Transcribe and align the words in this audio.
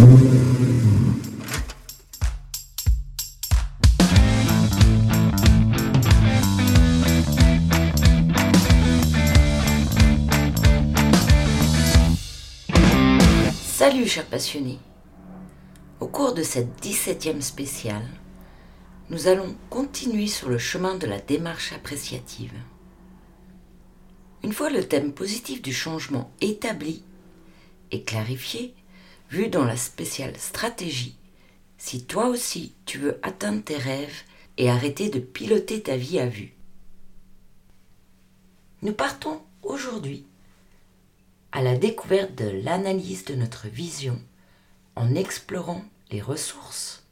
Salut 0.00 0.08
chers 14.06 14.24
passionnés 14.24 14.78
Au 16.00 16.06
cours 16.06 16.32
de 16.32 16.42
cette 16.42 16.82
17e 16.82 17.42
spéciale, 17.42 18.00
nous 19.10 19.28
allons 19.28 19.54
continuer 19.68 20.28
sur 20.28 20.48
le 20.48 20.56
chemin 20.56 20.94
de 20.94 21.06
la 21.06 21.18
démarche 21.18 21.74
appréciative. 21.74 22.54
Une 24.42 24.54
fois 24.54 24.70
le 24.70 24.88
thème 24.88 25.12
positif 25.12 25.60
du 25.60 25.74
changement 25.74 26.30
établi 26.40 27.04
et 27.90 28.02
clarifié, 28.02 28.74
vu 29.30 29.48
dans 29.48 29.64
la 29.64 29.76
spéciale 29.76 30.36
stratégie, 30.36 31.16
si 31.78 32.04
toi 32.04 32.26
aussi 32.26 32.74
tu 32.84 32.98
veux 32.98 33.18
atteindre 33.22 33.62
tes 33.62 33.76
rêves 33.76 34.22
et 34.56 34.68
arrêter 34.68 35.08
de 35.08 35.20
piloter 35.20 35.82
ta 35.82 35.96
vie 35.96 36.18
à 36.18 36.26
vue. 36.26 36.52
Nous 38.82 38.92
partons 38.92 39.40
aujourd'hui 39.62 40.26
à 41.52 41.62
la 41.62 41.76
découverte 41.76 42.34
de 42.34 42.48
l'analyse 42.48 43.24
de 43.24 43.34
notre 43.34 43.68
vision 43.68 44.20
en 44.96 45.14
explorant 45.14 45.84
les 46.10 46.20
ressources, 46.20 47.04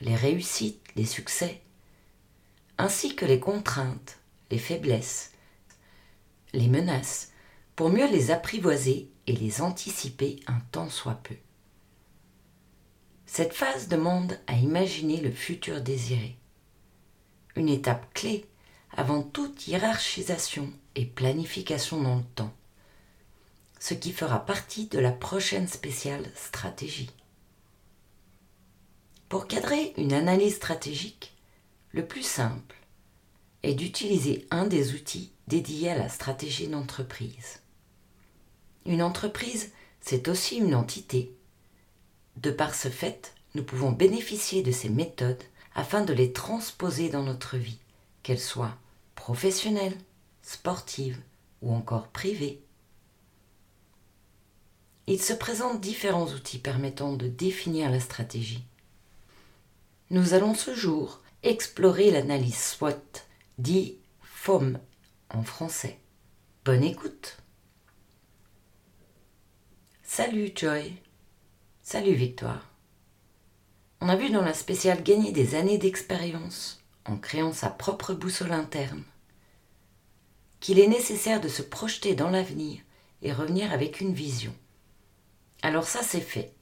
les 0.00 0.14
réussites, 0.14 0.82
les 0.94 1.06
succès, 1.06 1.62
ainsi 2.76 3.16
que 3.16 3.24
les 3.24 3.40
contraintes, 3.40 4.18
les 4.50 4.58
faiblesses, 4.58 5.32
les 6.52 6.68
menaces, 6.68 7.32
pour 7.76 7.88
mieux 7.88 8.10
les 8.10 8.30
apprivoiser 8.30 9.08
et 9.26 9.32
les 9.32 9.62
anticiper 9.62 10.40
un 10.46 10.60
temps 10.70 10.90
soit 10.90 11.20
peu. 11.22 11.36
Cette 13.34 13.54
phase 13.54 13.88
demande 13.88 14.38
à 14.46 14.58
imaginer 14.58 15.16
le 15.16 15.30
futur 15.30 15.80
désiré, 15.80 16.36
une 17.56 17.70
étape 17.70 18.12
clé 18.12 18.44
avant 18.94 19.22
toute 19.22 19.66
hiérarchisation 19.66 20.70
et 20.96 21.06
planification 21.06 22.02
dans 22.02 22.16
le 22.16 22.24
temps 22.34 22.52
ce 23.80 23.94
qui 23.94 24.12
fera 24.12 24.44
partie 24.44 24.86
de 24.88 24.98
la 24.98 25.12
prochaine 25.12 25.66
spéciale 25.66 26.30
stratégie. 26.36 27.10
Pour 29.30 29.48
cadrer 29.48 29.94
une 29.96 30.12
analyse 30.12 30.56
stratégique, 30.56 31.34
le 31.92 32.06
plus 32.06 32.22
simple 32.22 32.76
est 33.62 33.74
d'utiliser 33.74 34.46
un 34.50 34.66
des 34.66 34.92
outils 34.92 35.32
dédiés 35.48 35.90
à 35.90 35.96
la 35.96 36.10
stratégie 36.10 36.68
d'entreprise. 36.68 37.60
Une 38.84 39.02
entreprise, 39.02 39.72
c'est 40.02 40.28
aussi 40.28 40.58
une 40.58 40.74
entité. 40.74 41.34
De 42.36 42.50
par 42.50 42.74
ce 42.74 42.88
fait, 42.88 43.34
nous 43.54 43.62
pouvons 43.62 43.92
bénéficier 43.92 44.62
de 44.62 44.72
ces 44.72 44.88
méthodes 44.88 45.42
afin 45.74 46.02
de 46.02 46.12
les 46.12 46.32
transposer 46.32 47.08
dans 47.08 47.22
notre 47.22 47.56
vie, 47.56 47.78
qu'elles 48.22 48.40
soient 48.40 48.76
professionnelles, 49.14 49.96
sportives 50.42 51.20
ou 51.60 51.72
encore 51.72 52.08
privées. 52.08 52.60
Il 55.06 55.20
se 55.20 55.32
présente 55.32 55.80
différents 55.80 56.28
outils 56.28 56.58
permettant 56.58 57.12
de 57.12 57.28
définir 57.28 57.90
la 57.90 58.00
stratégie. 58.00 58.64
Nous 60.10 60.34
allons 60.34 60.54
ce 60.54 60.74
jour 60.74 61.20
explorer 61.42 62.10
l'analyse 62.10 62.58
SWOT, 62.58 63.22
dit 63.58 63.98
FOM 64.22 64.78
en 65.30 65.42
français. 65.42 65.98
Bonne 66.64 66.84
écoute. 66.84 67.38
Salut 70.02 70.52
Joy. 70.54 70.94
Salut 71.84 72.14
Victoire. 72.14 72.70
On 74.00 74.08
a 74.08 74.14
vu 74.14 74.30
dans 74.30 74.42
la 74.42 74.54
spéciale 74.54 75.02
gagner 75.02 75.32
des 75.32 75.56
années 75.56 75.78
d'expérience 75.78 76.80
en 77.04 77.16
créant 77.16 77.52
sa 77.52 77.70
propre 77.70 78.14
boussole 78.14 78.52
interne 78.52 79.02
qu'il 80.60 80.78
est 80.78 80.86
nécessaire 80.86 81.40
de 81.40 81.48
se 81.48 81.60
projeter 81.60 82.14
dans 82.14 82.30
l'avenir 82.30 82.80
et 83.20 83.32
revenir 83.32 83.72
avec 83.72 84.00
une 84.00 84.14
vision. 84.14 84.54
Alors 85.62 85.88
ça, 85.88 86.04
c'est 86.04 86.20
fait. 86.20 86.54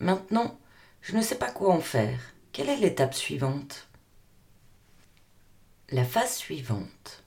Maintenant, 0.00 0.58
je 1.02 1.14
ne 1.14 1.22
sais 1.22 1.36
pas 1.36 1.50
quoi 1.50 1.74
en 1.74 1.80
faire. 1.80 2.18
Quelle 2.52 2.70
est 2.70 2.78
l'étape 2.78 3.14
suivante? 3.14 3.88
La 5.90 6.06
phase 6.06 6.34
suivante 6.34 7.24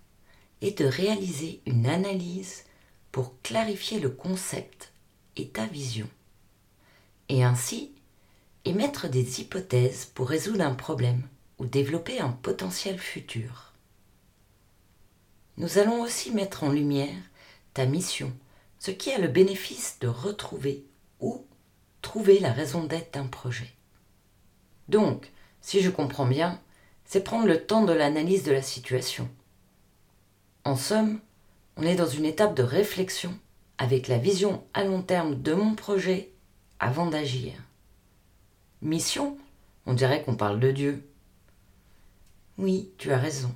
est 0.61 0.79
de 0.79 0.85
réaliser 0.85 1.61
une 1.67 1.85
analyse 1.85 2.63
pour 3.11 3.40
clarifier 3.44 4.00
le 4.00 4.09
concept 4.09 4.91
et 5.38 5.50
ta 5.50 5.67
vision, 5.67 6.09
et 7.29 7.44
ainsi 7.44 7.94
émettre 8.66 9.07
des 9.07 9.41
hypothèses 9.41 10.06
pour 10.06 10.28
résoudre 10.28 10.63
un 10.63 10.75
problème 10.75 11.28
ou 11.59 11.66
développer 11.66 12.19
un 12.19 12.29
potentiel 12.29 13.00
futur. 13.00 13.73
Nous 15.57 15.78
allons 15.78 16.01
aussi 16.01 16.31
mettre 16.31 16.63
en 16.63 16.69
lumière 16.69 17.17
ta 17.73 17.85
mission, 17.85 18.34
ce 18.79 18.91
qui 18.91 19.12
a 19.12 19.17
le 19.19 19.28
bénéfice 19.28 19.97
de 20.00 20.07
retrouver 20.07 20.85
ou 21.19 21.45
trouver 22.01 22.40
la 22.40 22.51
raison 22.51 22.84
d'être 22.84 23.13
d'un 23.13 23.28
projet. 23.28 23.72
Donc, 24.88 25.31
si 25.61 25.81
je 25.81 25.90
comprends 25.90 26.25
bien, 26.25 26.59
c'est 27.06 27.23
prendre 27.23 27.47
le 27.47 27.66
temps 27.66 27.84
de 27.84 27.94
l'analyse 27.94 28.44
de 28.44 28.51
la 28.51 28.61
situation. 28.61 29.29
En 30.63 30.75
somme, 30.75 31.19
on 31.75 31.84
est 31.84 31.96
dans 31.96 32.07
une 32.07 32.25
étape 32.25 32.56
de 32.56 32.63
réflexion 32.63 33.38
avec 33.78 34.07
la 34.07 34.17
vision 34.17 34.63
à 34.73 34.84
long 34.84 35.01
terme 35.01 35.41
de 35.41 35.53
mon 35.53 35.75
projet 35.75 36.31
avant 36.79 37.07
d'agir. 37.07 37.53
Mission, 38.81 39.38
on 39.85 39.94
dirait 39.94 40.23
qu'on 40.23 40.35
parle 40.35 40.59
de 40.59 40.72
Dieu. 40.72 41.09
Oui, 42.57 42.91
tu 42.97 43.12
as 43.12 43.17
raison. 43.17 43.53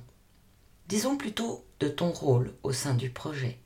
Disons 0.88 1.16
plutôt 1.16 1.64
de 1.80 1.88
ton 1.88 2.10
rôle 2.10 2.54
au 2.62 2.72
sein 2.72 2.94
du 2.94 3.10
projet. 3.10 3.58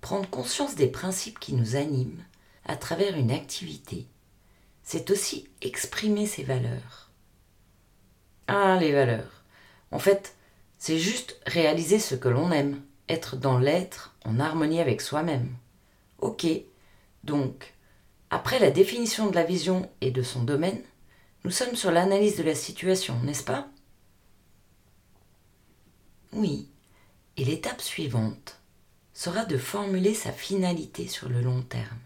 Prendre 0.00 0.28
conscience 0.28 0.74
des 0.74 0.88
principes 0.88 1.38
qui 1.38 1.54
nous 1.54 1.76
animent 1.76 2.24
à 2.66 2.76
travers 2.76 3.16
une 3.16 3.30
activité, 3.30 4.06
c'est 4.82 5.10
aussi 5.10 5.48
exprimer 5.62 6.26
ses 6.26 6.42
valeurs. 6.42 7.10
Ah, 8.48 8.76
les 8.80 8.92
valeurs. 8.92 9.44
En 9.90 9.98
fait, 9.98 10.34
c'est 10.78 10.98
juste 10.98 11.40
réaliser 11.46 11.98
ce 11.98 12.14
que 12.14 12.28
l'on 12.28 12.50
aime, 12.52 12.82
être 13.08 13.36
dans 13.36 13.58
l'être 13.58 14.14
en 14.24 14.40
harmonie 14.40 14.80
avec 14.80 15.00
soi-même. 15.00 15.54
Ok, 16.18 16.46
donc, 17.22 17.73
après 18.34 18.58
la 18.58 18.72
définition 18.72 19.30
de 19.30 19.34
la 19.36 19.44
vision 19.44 19.88
et 20.00 20.10
de 20.10 20.24
son 20.24 20.42
domaine, 20.42 20.82
nous 21.44 21.52
sommes 21.52 21.76
sur 21.76 21.92
l'analyse 21.92 22.36
de 22.36 22.42
la 22.42 22.56
situation, 22.56 23.16
n'est-ce 23.20 23.44
pas? 23.44 23.68
Oui, 26.32 26.68
et 27.36 27.44
l'étape 27.44 27.80
suivante 27.80 28.58
sera 29.12 29.44
de 29.44 29.56
formuler 29.56 30.14
sa 30.14 30.32
finalité 30.32 31.06
sur 31.06 31.28
le 31.28 31.42
long 31.42 31.62
terme. 31.62 32.00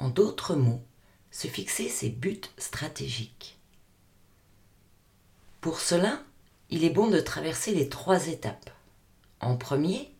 En 0.00 0.08
d'autres 0.08 0.56
mots, 0.56 0.82
se 1.30 1.46
fixer 1.46 1.88
ses 1.88 2.08
buts 2.10 2.40
stratégiques. 2.58 3.56
Pour 5.60 5.78
cela, 5.78 6.24
il 6.70 6.82
est 6.82 6.90
bon 6.90 7.06
de 7.06 7.20
traverser 7.20 7.72
les 7.72 7.88
trois 7.88 8.26
étapes. 8.26 8.70
En 9.38 9.56
premier, 9.56 10.12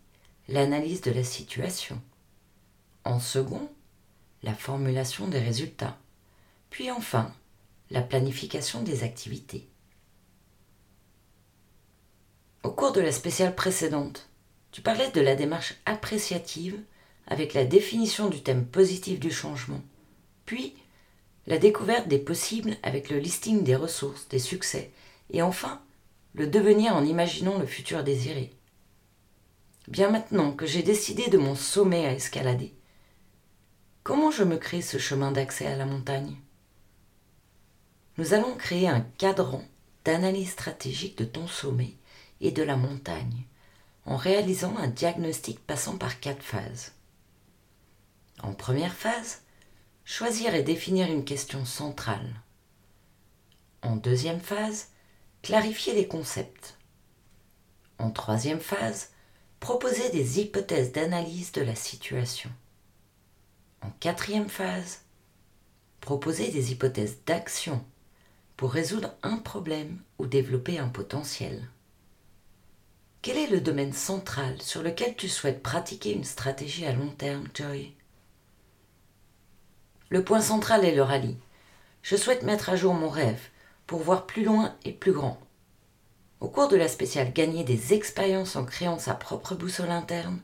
l'analyse 0.47 1.00
de 1.00 1.10
la 1.10 1.24
situation. 1.24 2.00
En 3.03 3.19
second, 3.19 3.69
la 4.42 4.54
formulation 4.54 5.28
des 5.28 5.38
résultats. 5.38 5.98
Puis 6.70 6.91
enfin, 6.91 7.32
la 7.91 8.03
planification 8.03 8.82
des 8.82 9.04
activités. 9.04 9.69
Au 12.62 12.70
cours 12.70 12.92
de 12.92 13.00
la 13.00 13.12
spéciale 13.12 13.54
précédente, 13.54 14.28
tu 14.70 14.80
parlais 14.80 15.10
de 15.10 15.20
la 15.20 15.34
démarche 15.34 15.74
appréciative 15.84 16.80
avec 17.27 17.54
la 17.54 17.65
définition 17.65 18.28
du 18.28 18.42
thème 18.42 18.66
positif 18.66 19.21
du 19.21 19.30
changement, 19.30 19.83
puis 20.47 20.74
la 21.47 21.59
découverte 21.59 22.09
des 22.09 22.18
possibles 22.18 22.77
avec 22.83 23.10
le 23.10 23.18
listing 23.18 23.62
des 23.65 23.77
ressources, 23.77 24.28
des 24.28 24.39
succès, 24.39 24.92
et 25.30 25.42
enfin 25.42 25.83
le 26.34 26.47
devenir 26.47 26.97
en 26.97 27.04
imaginant 27.04 27.59
le 27.59 27.66
futur 27.66 28.03
désiré. 28.03 28.53
Bien 29.89 30.10
maintenant 30.10 30.53
que 30.53 30.66
j'ai 30.66 30.83
décidé 30.83 31.28
de 31.28 31.39
mon 31.39 31.54
sommet 31.54 32.06
à 32.06 32.12
escalader, 32.12 32.74
comment 34.03 34.31
je 34.31 34.43
me 34.43 34.57
crée 34.57 34.83
ce 34.83 34.99
chemin 34.99 35.33
d'accès 35.33 35.66
à 35.66 35.77
la 35.77 35.87
montagne? 35.87 36.37
Nous 38.19 38.34
allons 38.34 38.57
créer 38.57 38.89
un 38.89 39.01
cadran 39.01 39.65
d'analyse 40.04 40.51
stratégique 40.51 41.16
de 41.19 41.25
ton 41.25 41.47
sommet 41.47 41.95
et 42.41 42.51
de 42.51 42.63
la 42.63 42.77
montagne 42.77 43.45
en 44.04 44.16
réalisant 44.16 44.77
un 44.77 44.89
diagnostic 44.89 45.65
passant 45.65 45.97
par 45.97 46.19
quatre 46.19 46.43
phases. 46.43 46.93
En 48.43 48.53
première 48.53 48.95
phase, 48.95 49.43
choisir 50.04 50.54
et 50.54 50.65
définir 50.65 51.07
une 51.07 51.25
question 51.25 51.65
centrale. 51.65 52.34
En 53.83 53.95
deuxième 53.95 54.41
phase, 54.41 54.89
clarifier 55.43 55.95
les 55.95 56.09
concepts. 56.09 56.77
En 57.99 58.10
troisième 58.10 58.60
phase, 58.60 59.10
proposer 59.60 60.10
des 60.10 60.41
hypothèses 60.41 60.91
d'analyse 60.91 61.53
de 61.53 61.63
la 61.63 61.77
situation. 61.77 62.51
En 63.82 63.90
quatrième 64.00 64.48
phase, 64.48 65.02
proposer 66.00 66.50
des 66.50 66.72
hypothèses 66.72 67.18
d'action 67.26 67.84
pour 68.56 68.72
résoudre 68.72 69.14
un 69.22 69.38
problème 69.38 69.98
ou 70.18 70.26
développer 70.26 70.78
un 70.78 70.88
potentiel. 70.88 71.68
Quel 73.22 73.38
est 73.38 73.48
le 73.48 73.60
domaine 73.60 73.92
central 73.92 74.60
sur 74.62 74.82
lequel 74.82 75.16
tu 75.16 75.28
souhaites 75.28 75.62
pratiquer 75.62 76.12
une 76.12 76.24
stratégie 76.24 76.86
à 76.86 76.92
long 76.92 77.10
terme, 77.10 77.46
Joy? 77.54 77.92
Le 80.10 80.22
point 80.22 80.40
central 80.40 80.84
est 80.84 80.94
le 80.94 81.02
rallye. 81.02 81.36
Je 82.02 82.16
souhaite 82.16 82.42
mettre 82.42 82.68
à 82.68 82.76
jour 82.76 82.94
mon 82.94 83.08
rêve 83.08 83.48
pour 83.86 84.00
voir 84.00 84.26
plus 84.26 84.44
loin 84.44 84.76
et 84.84 84.92
plus 84.92 85.12
grand. 85.12 85.40
Au 86.40 86.48
cours 86.48 86.68
de 86.68 86.76
la 86.76 86.88
spéciale 86.88 87.32
Gagner 87.32 87.64
des 87.64 87.94
expériences 87.94 88.56
en 88.56 88.64
créant 88.64 88.98
sa 88.98 89.14
propre 89.14 89.54
boussole 89.54 89.90
interne, 89.90 90.40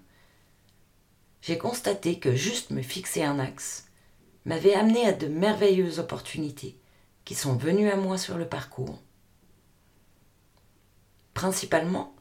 j'ai 1.41 1.59
constaté 1.59 2.19
que 2.19 2.35
juste 2.35 2.71
me 2.71 2.83
fixer 2.83 3.23
un 3.23 3.39
axe 3.39 3.87
m'avait 4.45 4.75
amené 4.75 5.07
à 5.07 5.13
de 5.13 5.29
merveilleuses 5.29 5.99
opportunités 5.99 6.79
qui 7.25 7.35
sont 7.35 7.57
venues 7.57 7.91
à 7.91 7.97
moi 7.97 8.17
sur 8.17 8.39
le 8.39 8.49
parcours. 8.49 8.99
Principalement, 11.35 12.15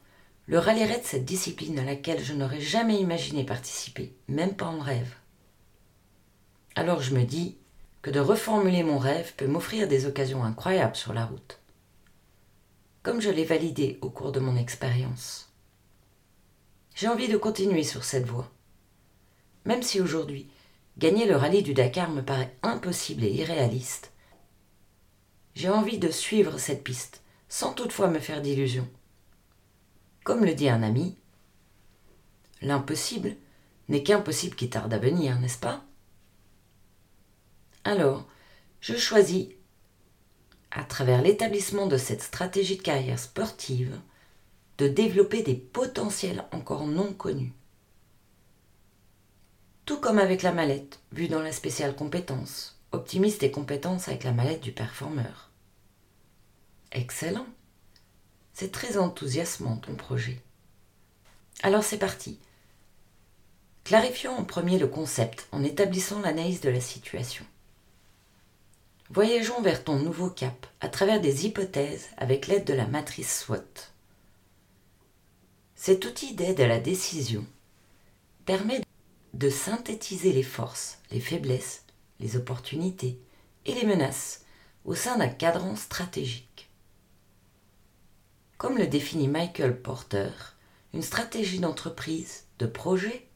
le 0.46 0.58
rallye 0.58 0.84
raid, 0.84 1.02
cette 1.04 1.24
discipline 1.24 1.78
à 1.78 1.84
laquelle 1.84 2.22
je 2.22 2.32
n'aurais 2.32 2.60
jamais 2.60 2.98
imaginé 3.00 3.44
participer, 3.44 4.14
même 4.28 4.54
pas 4.54 4.66
en 4.66 4.78
rêve. 4.78 5.14
Alors 6.74 7.02
je 7.02 7.14
me 7.14 7.24
dis 7.24 7.58
que 8.02 8.10
de 8.10 8.20
reformuler 8.20 8.82
mon 8.82 8.98
rêve 8.98 9.34
peut 9.36 9.46
m'offrir 9.46 9.88
des 9.88 10.06
occasions 10.06 10.44
incroyables 10.44 10.96
sur 10.96 11.12
la 11.12 11.26
route. 11.26 11.58
Comme 13.02 13.20
je 13.20 13.30
l'ai 13.30 13.44
validé 13.44 13.98
au 14.00 14.10
cours 14.10 14.32
de 14.32 14.40
mon 14.40 14.56
expérience. 14.56 15.52
J'ai 16.94 17.08
envie 17.08 17.28
de 17.28 17.36
continuer 17.36 17.82
sur 17.82 18.04
cette 18.04 18.26
voie. 18.26 18.50
Même 19.68 19.82
si 19.82 20.00
aujourd'hui, 20.00 20.48
gagner 20.96 21.26
le 21.26 21.36
rallye 21.36 21.62
du 21.62 21.74
Dakar 21.74 22.08
me 22.08 22.22
paraît 22.22 22.56
impossible 22.62 23.22
et 23.22 23.30
irréaliste, 23.30 24.12
j'ai 25.54 25.68
envie 25.68 25.98
de 25.98 26.10
suivre 26.10 26.56
cette 26.56 26.82
piste, 26.82 27.22
sans 27.50 27.74
toutefois 27.74 28.08
me 28.08 28.18
faire 28.18 28.40
d'illusions. 28.40 28.88
Comme 30.24 30.46
le 30.46 30.54
dit 30.54 30.70
un 30.70 30.82
ami, 30.82 31.18
l'impossible 32.62 33.36
n'est 33.90 34.02
qu'impossible 34.02 34.56
qui 34.56 34.70
tarde 34.70 34.94
à 34.94 34.98
venir, 34.98 35.38
n'est-ce 35.38 35.58
pas? 35.58 35.84
Alors, 37.84 38.26
je 38.80 38.96
choisis, 38.96 39.48
à 40.70 40.82
travers 40.82 41.20
l'établissement 41.20 41.88
de 41.88 41.98
cette 41.98 42.22
stratégie 42.22 42.78
de 42.78 42.82
carrière 42.82 43.18
sportive, 43.18 44.00
de 44.78 44.88
développer 44.88 45.42
des 45.42 45.56
potentiels 45.56 46.46
encore 46.52 46.86
non 46.86 47.12
connus. 47.12 47.52
Tout 49.88 50.00
comme 50.00 50.18
avec 50.18 50.42
la 50.42 50.52
mallette, 50.52 51.00
vue 51.12 51.28
dans 51.28 51.40
la 51.40 51.50
spéciale 51.50 51.96
compétence, 51.96 52.78
optimiste 52.92 53.42
et 53.42 53.50
compétence 53.50 54.06
avec 54.08 54.22
la 54.22 54.32
mallette 54.32 54.60
du 54.60 54.70
performeur. 54.70 55.48
Excellent. 56.92 57.46
C'est 58.52 58.70
très 58.70 58.98
enthousiasmant 58.98 59.78
ton 59.78 59.94
projet. 59.94 60.42
Alors 61.62 61.82
c'est 61.82 61.96
parti. 61.96 62.38
Clarifions 63.84 64.36
en 64.36 64.44
premier 64.44 64.78
le 64.78 64.88
concept 64.88 65.48
en 65.52 65.64
établissant 65.64 66.20
l'analyse 66.20 66.60
de 66.60 66.68
la 66.68 66.82
situation. 66.82 67.46
Voyageons 69.08 69.62
vers 69.62 69.84
ton 69.84 69.96
nouveau 69.96 70.28
cap 70.28 70.66
à 70.82 70.90
travers 70.90 71.22
des 71.22 71.46
hypothèses 71.46 72.08
avec 72.18 72.46
l'aide 72.46 72.66
de 72.66 72.74
la 72.74 72.86
matrice 72.86 73.38
SWOT. 73.38 73.88
Cet 75.76 76.04
outil 76.04 76.34
d'aide 76.34 76.60
à 76.60 76.66
la 76.66 76.78
décision 76.78 77.46
permet 78.44 78.82
de 79.34 79.50
synthétiser 79.50 80.32
les 80.32 80.42
forces, 80.42 80.98
les 81.10 81.20
faiblesses, 81.20 81.84
les 82.20 82.36
opportunités 82.36 83.20
et 83.66 83.74
les 83.74 83.86
menaces 83.86 84.44
au 84.84 84.94
sein 84.94 85.18
d'un 85.18 85.28
cadran 85.28 85.76
stratégique. 85.76 86.70
Comme 88.56 88.78
le 88.78 88.86
définit 88.86 89.28
Michael 89.28 89.80
Porter, 89.80 90.30
une 90.94 91.02
stratégie 91.02 91.60
d'entreprise, 91.60 92.44
de 92.58 92.66
projet, 92.66 93.28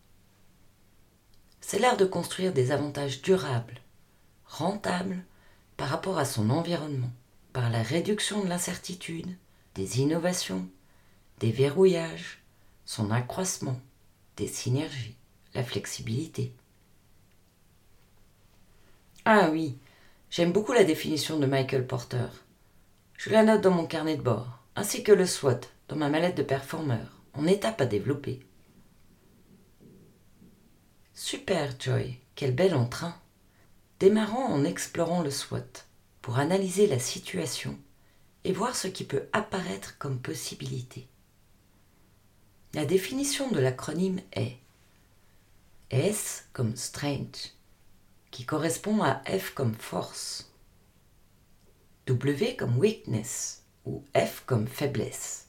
c'est 1.60 1.78
l'art 1.78 1.96
de 1.96 2.04
construire 2.04 2.52
des 2.52 2.72
avantages 2.72 3.22
durables, 3.22 3.80
rentables 4.46 5.22
par 5.76 5.88
rapport 5.88 6.18
à 6.18 6.24
son 6.24 6.50
environnement, 6.50 7.12
par 7.52 7.70
la 7.70 7.82
réduction 7.82 8.42
de 8.42 8.48
l'incertitude, 8.48 9.36
des 9.74 10.00
innovations, 10.00 10.66
des 11.38 11.52
verrouillages, 11.52 12.42
son 12.84 13.10
accroissement, 13.10 13.80
des 14.36 14.48
synergies, 14.48 15.16
la 15.54 15.62
flexibilité. 15.62 16.52
Ah 19.24 19.50
oui, 19.52 19.76
j'aime 20.30 20.52
beaucoup 20.52 20.72
la 20.72 20.84
définition 20.84 21.38
de 21.38 21.46
Michael 21.46 21.86
Porter. 21.86 22.28
Je 23.16 23.30
la 23.30 23.44
note 23.44 23.60
dans 23.60 23.70
mon 23.70 23.86
carnet 23.86 24.16
de 24.16 24.22
bord 24.22 24.62
ainsi 24.74 25.02
que 25.02 25.12
le 25.12 25.26
SWOT 25.26 25.60
dans 25.88 25.96
ma 25.96 26.08
mallette 26.08 26.36
de 26.36 26.42
performeur, 26.42 27.20
en 27.34 27.46
étape 27.46 27.80
à 27.80 27.86
développer. 27.86 28.40
Super 31.14 31.78
Joy, 31.78 32.18
quel 32.34 32.54
bel 32.54 32.74
entrain. 32.74 33.14
Démarrons 34.00 34.44
en 34.44 34.64
explorant 34.64 35.22
le 35.22 35.30
SWOT 35.30 35.84
pour 36.22 36.38
analyser 36.38 36.86
la 36.86 36.98
situation 36.98 37.78
et 38.44 38.52
voir 38.52 38.74
ce 38.74 38.88
qui 38.88 39.04
peut 39.04 39.28
apparaître 39.32 39.98
comme 39.98 40.18
possibilité. 40.18 41.06
La 42.74 42.86
définition 42.86 43.50
de 43.50 43.60
l'acronyme 43.60 44.20
est 44.32 44.56
S 45.92 46.48
comme 46.54 46.74
strength, 46.74 47.54
qui 48.30 48.46
correspond 48.46 49.02
à 49.02 49.22
F 49.26 49.52
comme 49.52 49.74
force, 49.74 50.50
W 52.06 52.56
comme 52.56 52.78
weakness, 52.78 53.62
ou 53.84 54.02
F 54.16 54.42
comme 54.46 54.66
faiblesse, 54.66 55.48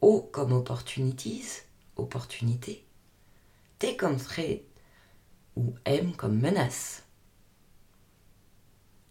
O 0.00 0.20
comme 0.20 0.52
opportunities, 0.52 1.62
opportunité, 1.94 2.84
T 3.78 3.96
comme 3.96 4.16
threat 4.16 4.62
ou 5.54 5.74
M 5.84 6.16
comme 6.16 6.40
menace. 6.40 7.04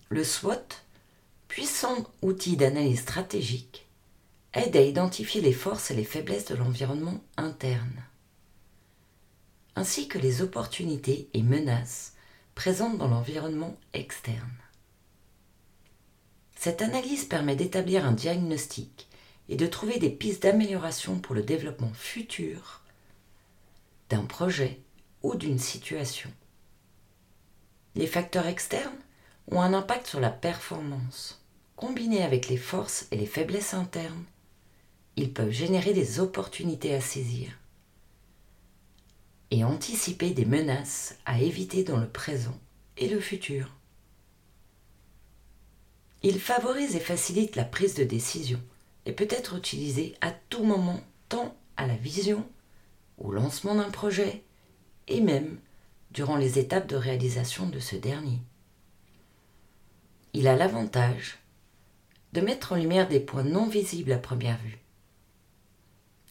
Le 0.10 0.26
SWOT, 0.26 0.68
puissant 1.48 2.12
outil 2.22 2.58
d'analyse 2.58 3.04
stratégique, 3.04 3.88
aide 4.54 4.76
à 4.76 4.82
identifier 4.82 5.40
les 5.40 5.54
forces 5.54 5.92
et 5.92 5.96
les 5.96 6.04
faiblesses 6.04 6.46
de 6.46 6.56
l'environnement 6.56 7.24
interne, 7.38 8.04
ainsi 9.76 10.08
que 10.08 10.18
les 10.18 10.42
opportunités 10.42 11.30
et 11.34 11.44
menaces 11.44 12.14
présentes 12.56 12.98
dans 12.98 13.08
l'environnement 13.08 13.76
externe. 13.94 14.58
Cette 16.56 16.82
analyse 16.82 17.26
permet 17.26 17.56
d'établir 17.56 18.06
un 18.06 18.14
diagnostic 18.14 19.08
et 19.50 19.58
de 19.58 19.68
trouver 19.68 20.00
des 20.00 20.10
pistes 20.10 20.44
d'amélioration 20.44 21.20
pour 21.20 21.36
le 21.36 21.44
développement 21.44 21.94
futur 21.94 22.82
d'un 24.10 24.24
projet 24.24 24.80
ou 25.22 25.36
d'une 25.36 25.60
situation. 25.60 26.32
Les 27.96 28.08
facteurs 28.08 28.48
externes 28.48 28.98
ont 29.52 29.62
un 29.62 29.74
impact 29.74 30.08
sur 30.08 30.20
la 30.20 30.30
performance. 30.30 31.42
Combinés 31.76 32.24
avec 32.24 32.48
les 32.48 32.58
forces 32.58 33.08
et 33.12 33.18
les 33.18 33.26
faiblesses 33.26 33.74
internes, 33.74 34.24
ils 35.18 35.34
peuvent 35.34 35.52
générer 35.52 35.94
des 35.94 36.20
opportunités 36.20 36.96
à 36.96 37.02
saisir 37.02 37.52
et 39.52 39.64
anticiper 39.64 40.32
des 40.32 40.46
menaces 40.46 41.18
à 41.26 41.40
éviter 41.40 41.84
dans 41.84 41.98
le 41.98 42.10
présent 42.10 42.58
et 42.98 43.08
le 43.08 43.20
futur. 43.20 43.72
Il 46.24 46.40
favorise 46.40 46.96
et 46.96 47.00
facilite 47.00 47.56
la 47.56 47.66
prise 47.66 47.96
de 47.96 48.04
décision 48.04 48.60
et 49.06 49.12
peut 49.12 49.28
être 49.30 49.56
utilisé 49.56 50.16
à 50.22 50.32
tout 50.32 50.64
moment 50.64 51.00
tant 51.30 51.56
à 51.78 51.86
la 51.86 51.96
vision, 51.96 52.48
au 53.18 53.32
lancement 53.32 53.76
d'un 53.76 53.90
projet 53.90 54.44
et 55.08 55.22
même 55.22 55.60
durant 56.12 56.38
les 56.38 56.58
étapes 56.58 56.88
de 56.88 56.96
réalisation 56.96 57.68
de 57.68 57.80
ce 57.80 57.96
dernier. 57.96 58.40
Il 60.34 60.48
a 60.48 60.56
l'avantage 60.56 61.38
de 62.34 62.42
mettre 62.42 62.74
en 62.74 62.76
lumière 62.76 63.08
des 63.08 63.20
points 63.20 63.44
non 63.44 63.68
visibles 63.68 64.12
à 64.12 64.18
première 64.18 64.58
vue. 64.58 64.80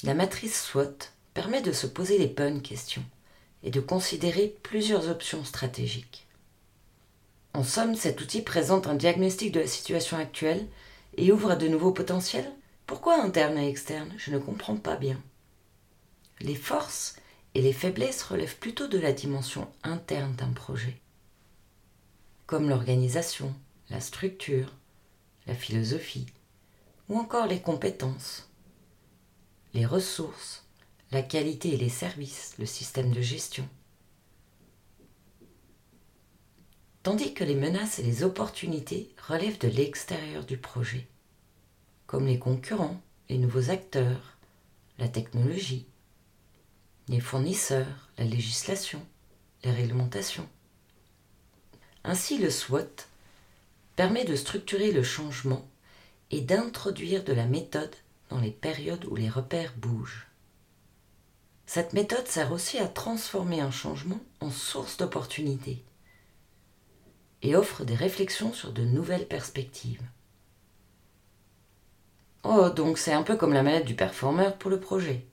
La 0.02 0.14
matrice 0.14 0.60
SWOT 0.62 1.13
permet 1.34 1.60
de 1.60 1.72
se 1.72 1.86
poser 1.86 2.16
les 2.18 2.28
bonnes 2.28 2.62
questions 2.62 3.04
et 3.64 3.70
de 3.70 3.80
considérer 3.80 4.56
plusieurs 4.62 5.08
options 5.08 5.44
stratégiques. 5.44 6.26
En 7.52 7.64
somme, 7.64 7.96
cet 7.96 8.20
outil 8.20 8.42
présente 8.42 8.86
un 8.86 8.94
diagnostic 8.94 9.52
de 9.52 9.60
la 9.60 9.66
situation 9.66 10.16
actuelle 10.16 10.66
et 11.16 11.32
ouvre 11.32 11.56
de 11.56 11.68
nouveaux 11.68 11.92
potentiels 11.92 12.50
Pourquoi 12.86 13.22
interne 13.22 13.58
et 13.58 13.68
externe? 13.68 14.12
Je 14.16 14.30
ne 14.30 14.38
comprends 14.38 14.76
pas 14.76 14.96
bien. 14.96 15.20
Les 16.40 16.56
forces 16.56 17.16
et 17.54 17.62
les 17.62 17.72
faiblesses 17.72 18.22
relèvent 18.22 18.58
plutôt 18.58 18.88
de 18.88 18.98
la 18.98 19.12
dimension 19.12 19.70
interne 19.82 20.34
d'un 20.34 20.52
projet, 20.52 21.00
comme 22.46 22.68
l'organisation, 22.68 23.54
la 23.90 24.00
structure, 24.00 24.72
la 25.46 25.54
philosophie, 25.54 26.26
ou 27.08 27.18
encore 27.18 27.46
les 27.46 27.60
compétences, 27.60 28.48
les 29.74 29.86
ressources, 29.86 30.63
la 31.14 31.22
qualité 31.22 31.72
et 31.72 31.76
les 31.78 31.88
services, 31.88 32.54
le 32.58 32.66
système 32.66 33.10
de 33.12 33.22
gestion. 33.22 33.66
tandis 37.04 37.34
que 37.34 37.44
les 37.44 37.54
menaces 37.54 37.98
et 37.98 38.02
les 38.02 38.24
opportunités 38.24 39.14
relèvent 39.28 39.58
de 39.58 39.68
l'extérieur 39.68 40.42
du 40.44 40.56
projet, 40.56 41.06
comme 42.06 42.26
les 42.26 42.38
concurrents, 42.38 42.98
les 43.28 43.36
nouveaux 43.36 43.70
acteurs, 43.70 44.38
la 44.98 45.06
technologie, 45.06 45.86
les 47.08 47.20
fournisseurs, 47.20 48.08
la 48.16 48.24
législation, 48.24 49.02
les 49.64 49.70
réglementations. 49.70 50.48
Ainsi, 52.04 52.38
le 52.38 52.48
SWOT 52.48 53.06
permet 53.96 54.24
de 54.24 54.34
structurer 54.34 54.90
le 54.90 55.02
changement 55.02 55.68
et 56.30 56.40
d'introduire 56.40 57.22
de 57.22 57.34
la 57.34 57.44
méthode 57.44 57.94
dans 58.30 58.40
les 58.40 58.50
périodes 58.50 59.04
où 59.04 59.14
les 59.14 59.28
repères 59.28 59.74
bougent. 59.76 60.26
Cette 61.66 61.92
méthode 61.92 62.26
sert 62.26 62.52
aussi 62.52 62.78
à 62.78 62.88
transformer 62.88 63.60
un 63.60 63.70
changement 63.70 64.20
en 64.40 64.50
source 64.50 64.96
d'opportunités 64.96 65.82
et 67.42 67.56
offre 67.56 67.84
des 67.84 67.94
réflexions 67.94 68.52
sur 68.52 68.72
de 68.72 68.84
nouvelles 68.84 69.28
perspectives. 69.28 70.02
Oh, 72.42 72.68
donc 72.70 72.98
c'est 72.98 73.12
un 73.12 73.22
peu 73.22 73.36
comme 73.36 73.52
la 73.52 73.62
manette 73.62 73.86
du 73.86 73.94
performeur 73.94 74.56
pour 74.56 74.70
le 74.70 74.80
projet. 74.80 75.26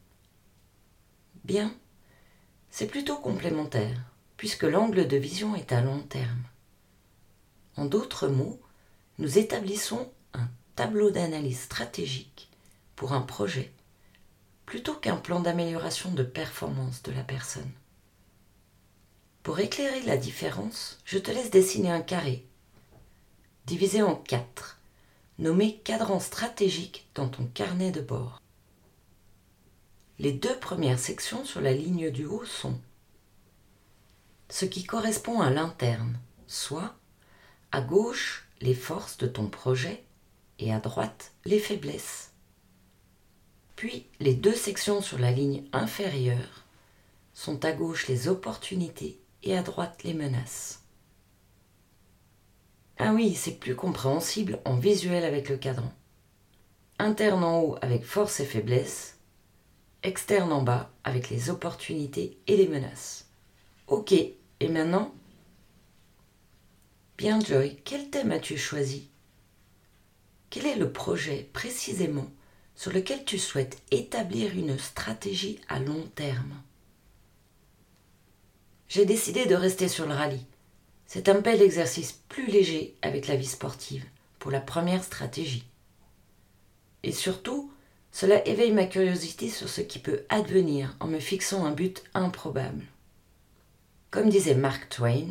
Bien, 1.44 1.74
c'est 2.70 2.88
plutôt 2.88 3.18
complémentaire, 3.18 3.98
puisque 4.38 4.64
l'angle 4.64 5.08
de 5.08 5.18
vision 5.18 5.56
est 5.56 5.74
à 5.74 5.82
long 5.82 6.00
terme. 6.00 6.44
En 7.76 7.86
d'autres 7.86 8.28
mots, 8.28 8.62
nous 9.18 9.38
établissons 9.38 10.10
un 10.34 10.48
tableau 10.76 11.12
d'analyse 11.12 11.62
stratégique 11.62 12.50
pour 12.96 13.14
un 13.14 13.22
projet 13.22 13.72
plutôt 14.72 14.94
qu'un 14.96 15.18
plan 15.18 15.42
d'amélioration 15.42 16.12
de 16.12 16.24
performance 16.24 17.04
de 17.04 17.12
la 17.12 17.26
personne. 17.26 17.70
Pour 19.44 19.60
éclairer 19.60 20.02
la 20.04 20.16
différence, 20.16 20.98
je 21.04 21.18
te 21.18 21.30
laisse 21.30 21.52
dessiner 21.52 21.92
un 21.92 22.00
carré, 22.00 22.46
divisé 23.66 24.02
en 24.02 24.16
quatre, 24.16 24.80
nommé 25.40 25.80
cadran 25.80 26.22
stratégique 26.22 27.10
dans 27.16 27.28
ton 27.28 27.48
carnet 27.48 27.92
de 27.92 28.00
bord. 28.00 28.42
Les 30.20 30.32
deux 30.32 30.58
premières 30.60 31.00
sections 31.00 31.44
sur 31.44 31.60
la 31.60 31.74
ligne 31.74 32.10
du 32.10 32.24
haut 32.24 32.46
sont 32.46 32.80
ce 34.48 34.64
qui 34.64 34.86
correspond 34.86 35.42
à 35.42 35.50
l'interne, 35.50 36.18
soit 36.48 36.96
à 37.74 37.82
gauche 37.82 38.48
les 38.62 38.76
forces 38.76 39.18
de 39.18 39.28
ton 39.28 39.50
projet 39.50 40.06
et 40.60 40.74
à 40.74 40.80
droite 40.80 41.34
les 41.44 41.60
faiblesses. 41.60 42.31
Puis 43.82 44.06
les 44.20 44.36
deux 44.36 44.54
sections 44.54 45.02
sur 45.02 45.18
la 45.18 45.32
ligne 45.32 45.64
inférieure 45.74 46.66
sont 47.34 47.66
à 47.66 47.72
gauche 47.72 48.08
les 48.08 48.28
opportunités 48.28 49.20
et 49.42 49.58
à 49.58 49.64
droite 49.64 50.04
les 50.04 50.14
menaces. 50.14 50.84
Ah 53.00 53.12
oui, 53.12 53.34
c'est 53.34 53.60
plus 53.60 53.76
compréhensible 53.76 54.60
en 54.66 54.76
visuel 54.76 55.24
avec 55.24 55.50
le 55.50 55.58
cadran. 55.58 55.92
Interne 57.00 57.44
en 57.44 57.60
haut 57.60 57.76
avec 57.82 58.06
force 58.06 58.40
et 58.40 58.46
faiblesse, 58.46 59.18
externe 60.04 60.52
en 60.52 60.62
bas 60.62 60.92
avec 61.04 61.32
les 61.32 61.50
opportunités 61.50 62.38
et 62.46 62.58
les 62.58 62.68
menaces. 62.68 63.32
Ok, 63.88 64.12
et 64.12 64.68
maintenant? 64.70 65.12
Bien 67.18 67.40
Joy, 67.40 67.82
quel 67.84 68.12
thème 68.12 68.32
as-tu 68.32 68.60
choisi? 68.60 69.10
Quel 70.52 70.68
est 70.68 70.76
le 70.76 70.92
projet 70.92 71.50
précisément 71.52 72.28
sur 72.76 72.92
lequel 72.92 73.26
tu 73.26 73.38
souhaites 73.38 73.82
établir 73.92 74.58
une 74.58 74.78
stratégie 74.78 75.60
à 75.68 75.80
long 75.80 76.04
terme. 76.16 76.62
J'ai 78.88 79.06
décidé 79.06 79.46
de 79.46 79.56
rester 79.56 79.88
sur 79.88 80.06
le 80.06 80.14
rallye. 80.14 80.46
C'est 81.06 81.30
un 81.30 81.40
bel 81.40 81.62
exercice 81.62 82.22
plus 82.30 82.48
léger 82.48 82.96
avec 83.02 83.28
la 83.28 83.36
vie 83.36 83.46
sportive 83.46 84.06
pour 84.40 84.52
la 84.52 84.60
première 84.60 85.04
stratégie. 85.04 85.66
Et 87.04 87.12
surtout, 87.12 87.72
cela 88.12 88.46
éveille 88.48 88.74
ma 88.74 88.86
curiosité 88.86 89.50
sur 89.50 89.70
ce 89.70 89.82
qui 89.82 90.00
peut 90.00 90.26
advenir 90.30 90.96
en 91.00 91.08
me 91.08 91.20
fixant 91.20 91.66
un 91.66 91.72
but 91.72 92.04
improbable. 92.14 92.86
Comme 94.10 94.30
disait 94.30 94.56
Mark 94.56 94.90
Twain, 94.90 95.28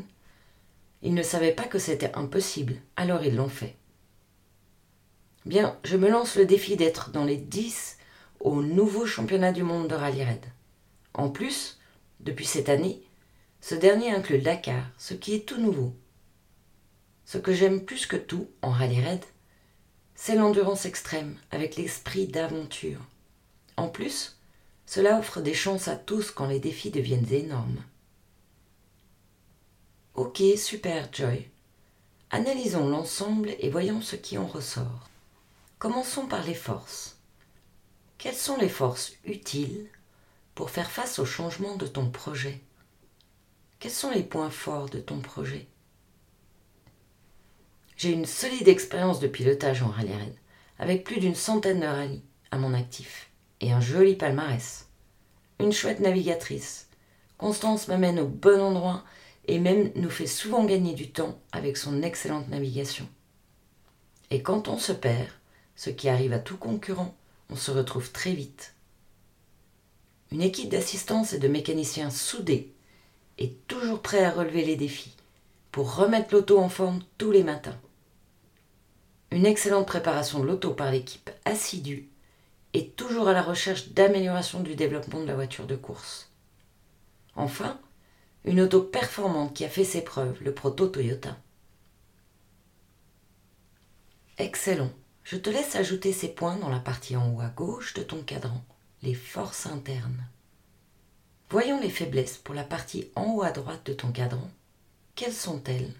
ils 1.02 1.14
ne 1.14 1.22
savaient 1.22 1.52
pas 1.52 1.64
que 1.64 1.78
c'était 1.78 2.14
impossible, 2.14 2.76
alors 2.96 3.24
ils 3.24 3.36
l'ont 3.36 3.48
fait. 3.48 3.76
Bien, 5.46 5.78
je 5.84 5.96
me 5.96 6.10
lance 6.10 6.36
le 6.36 6.44
défi 6.44 6.76
d'être 6.76 7.10
dans 7.10 7.24
les 7.24 7.38
10 7.38 7.96
au 8.40 8.62
nouveau 8.62 9.06
championnat 9.06 9.52
du 9.52 9.62
monde 9.62 9.88
de 9.88 9.94
rallye 9.94 10.24
raid. 10.24 10.44
En 11.14 11.30
plus, 11.30 11.78
depuis 12.20 12.44
cette 12.44 12.68
année, 12.68 13.02
ce 13.62 13.74
dernier 13.74 14.10
inclut 14.10 14.38
Dakar, 14.38 14.84
ce 14.98 15.14
qui 15.14 15.34
est 15.34 15.46
tout 15.46 15.58
nouveau. 15.58 15.94
Ce 17.24 17.38
que 17.38 17.54
j'aime 17.54 17.84
plus 17.84 18.06
que 18.06 18.16
tout 18.16 18.48
en 18.60 18.70
rallye 18.70 19.00
raid, 19.00 19.24
c'est 20.14 20.34
l'endurance 20.34 20.84
extrême 20.84 21.38
avec 21.50 21.76
l'esprit 21.76 22.26
d'aventure. 22.26 23.00
En 23.78 23.88
plus, 23.88 24.38
cela 24.84 25.18
offre 25.18 25.40
des 25.40 25.54
chances 25.54 25.88
à 25.88 25.96
tous 25.96 26.30
quand 26.30 26.46
les 26.46 26.60
défis 26.60 26.90
deviennent 26.90 27.32
énormes. 27.32 27.82
Ok, 30.14 30.42
super 30.56 31.08
Joy. 31.12 31.48
Analysons 32.30 32.88
l'ensemble 32.88 33.54
et 33.58 33.70
voyons 33.70 34.02
ce 34.02 34.16
qui 34.16 34.36
en 34.36 34.46
ressort. 34.46 35.09
Commençons 35.80 36.26
par 36.26 36.44
les 36.44 36.52
forces. 36.52 37.16
Quelles 38.18 38.34
sont 38.34 38.58
les 38.58 38.68
forces 38.68 39.14
utiles 39.24 39.88
pour 40.54 40.68
faire 40.68 40.90
face 40.90 41.18
au 41.18 41.24
changement 41.24 41.74
de 41.76 41.86
ton 41.86 42.10
projet? 42.10 42.60
Quels 43.78 43.90
sont 43.90 44.10
les 44.10 44.22
points 44.22 44.50
forts 44.50 44.90
de 44.90 45.00
ton 45.00 45.20
projet? 45.20 45.68
J'ai 47.96 48.12
une 48.12 48.26
solide 48.26 48.68
expérience 48.68 49.20
de 49.20 49.26
pilotage 49.26 49.82
en 49.82 49.88
rallye 49.88 50.12
raid, 50.12 50.34
avec 50.78 51.02
plus 51.02 51.18
d'une 51.18 51.34
centaine 51.34 51.80
de 51.80 51.86
rallyes 51.86 52.24
à 52.50 52.58
mon 52.58 52.74
actif, 52.74 53.30
et 53.62 53.72
un 53.72 53.80
joli 53.80 54.16
palmarès. 54.16 54.86
Une 55.60 55.72
chouette 55.72 56.00
navigatrice. 56.00 56.90
Constance 57.38 57.88
m'amène 57.88 58.20
au 58.20 58.28
bon 58.28 58.60
endroit 58.60 59.02
et 59.46 59.58
même 59.58 59.92
nous 59.94 60.10
fait 60.10 60.26
souvent 60.26 60.66
gagner 60.66 60.92
du 60.92 61.10
temps 61.10 61.40
avec 61.52 61.78
son 61.78 62.02
excellente 62.02 62.48
navigation. 62.48 63.08
Et 64.28 64.42
quand 64.42 64.68
on 64.68 64.78
se 64.78 64.92
perd, 64.92 65.30
ce 65.80 65.88
qui 65.88 66.10
arrive 66.10 66.34
à 66.34 66.38
tout 66.38 66.58
concurrent, 66.58 67.16
on 67.48 67.56
se 67.56 67.70
retrouve 67.70 68.12
très 68.12 68.32
vite. 68.32 68.74
Une 70.30 70.42
équipe 70.42 70.68
d'assistance 70.68 71.32
et 71.32 71.38
de 71.38 71.48
mécaniciens 71.48 72.10
soudés 72.10 72.74
est 73.38 73.66
toujours 73.66 74.02
prêt 74.02 74.22
à 74.22 74.30
relever 74.30 74.62
les 74.62 74.76
défis 74.76 75.16
pour 75.72 75.96
remettre 75.96 76.34
l'auto 76.34 76.58
en 76.58 76.68
forme 76.68 77.00
tous 77.16 77.30
les 77.30 77.42
matins. 77.42 77.80
Une 79.30 79.46
excellente 79.46 79.86
préparation 79.86 80.40
de 80.40 80.46
l'auto 80.46 80.74
par 80.74 80.92
l'équipe 80.92 81.30
assidue 81.46 82.10
est 82.74 82.94
toujours 82.94 83.28
à 83.28 83.32
la 83.32 83.42
recherche 83.42 83.88
d'amélioration 83.88 84.60
du 84.60 84.74
développement 84.74 85.20
de 85.20 85.28
la 85.28 85.34
voiture 85.34 85.66
de 85.66 85.76
course. 85.76 86.30
Enfin, 87.36 87.80
une 88.44 88.60
auto 88.60 88.82
performante 88.82 89.54
qui 89.54 89.64
a 89.64 89.70
fait 89.70 89.84
ses 89.84 90.02
preuves, 90.02 90.42
le 90.42 90.52
Proto 90.52 90.88
Toyota. 90.88 91.38
Excellent. 94.36 94.90
Je 95.30 95.36
te 95.36 95.48
laisse 95.48 95.76
ajouter 95.76 96.12
ces 96.12 96.26
points 96.26 96.56
dans 96.56 96.70
la 96.70 96.80
partie 96.80 97.14
en 97.14 97.32
haut 97.32 97.40
à 97.40 97.46
gauche 97.46 97.94
de 97.94 98.02
ton 98.02 98.20
cadran, 98.20 98.64
les 99.04 99.14
forces 99.14 99.66
internes. 99.66 100.26
Voyons 101.50 101.78
les 101.78 101.88
faiblesses 101.88 102.36
pour 102.36 102.52
la 102.52 102.64
partie 102.64 103.12
en 103.14 103.34
haut 103.34 103.42
à 103.44 103.52
droite 103.52 103.86
de 103.86 103.92
ton 103.92 104.10
cadran. 104.10 104.50
Quelles 105.14 105.32
sont-elles? 105.32 105.92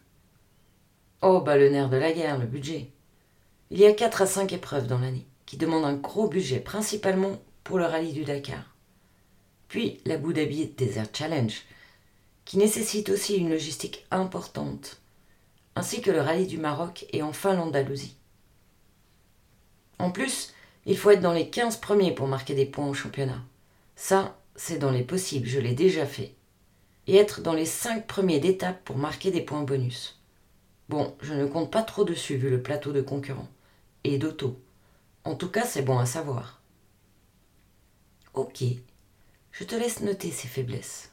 Oh, 1.22 1.40
bah 1.42 1.56
le 1.56 1.68
nerf 1.68 1.90
de 1.90 1.96
la 1.96 2.10
guerre, 2.10 2.38
le 2.40 2.46
budget. 2.46 2.90
Il 3.70 3.78
y 3.78 3.86
a 3.86 3.92
4 3.92 4.22
à 4.22 4.26
5 4.26 4.52
épreuves 4.52 4.88
dans 4.88 4.98
l'année, 4.98 5.28
qui 5.46 5.56
demandent 5.56 5.84
un 5.84 5.94
gros 5.94 6.26
budget, 6.26 6.58
principalement 6.58 7.40
pour 7.62 7.78
le 7.78 7.84
rallye 7.84 8.12
du 8.12 8.24
Dakar. 8.24 8.74
Puis 9.68 10.00
l'Abu 10.06 10.34
Dhabi 10.34 10.74
Desert 10.76 11.10
Challenge, 11.14 11.62
qui 12.44 12.58
nécessite 12.58 13.10
aussi 13.10 13.36
une 13.36 13.50
logistique 13.50 14.06
importante, 14.10 15.00
ainsi 15.76 16.00
que 16.02 16.10
le 16.10 16.20
rallye 16.20 16.48
du 16.48 16.58
Maroc 16.58 17.06
et 17.12 17.22
enfin 17.22 17.54
l'Andalousie. 17.54 18.16
En 20.00 20.10
plus, 20.10 20.54
il 20.86 20.96
faut 20.96 21.10
être 21.10 21.20
dans 21.20 21.34
les 21.34 21.50
15 21.50 21.76
premiers 21.76 22.14
pour 22.14 22.26
marquer 22.26 22.54
des 22.54 22.64
points 22.64 22.88
au 22.88 22.94
championnat. 22.94 23.44
Ça, 23.96 24.38
c'est 24.56 24.78
dans 24.78 24.90
les 24.90 25.02
possibles, 25.02 25.46
je 25.46 25.60
l'ai 25.60 25.74
déjà 25.74 26.06
fait. 26.06 26.34
Et 27.06 27.16
être 27.16 27.42
dans 27.42 27.52
les 27.52 27.66
5 27.66 28.06
premiers 28.06 28.40
d'étape 28.40 28.82
pour 28.84 28.96
marquer 28.96 29.30
des 29.30 29.42
points 29.42 29.62
bonus. 29.62 30.18
Bon, 30.88 31.14
je 31.20 31.34
ne 31.34 31.46
compte 31.46 31.70
pas 31.70 31.82
trop 31.82 32.04
dessus 32.04 32.36
vu 32.36 32.48
le 32.48 32.62
plateau 32.62 32.92
de 32.92 33.02
concurrents. 33.02 33.50
Et 34.04 34.16
d'auto. 34.16 34.58
En 35.24 35.34
tout 35.34 35.50
cas, 35.50 35.66
c'est 35.66 35.82
bon 35.82 35.98
à 35.98 36.06
savoir. 36.06 36.62
Ok, 38.32 38.64
je 39.52 39.64
te 39.64 39.74
laisse 39.74 40.00
noter 40.00 40.30
ces 40.30 40.48
faiblesses. 40.48 41.10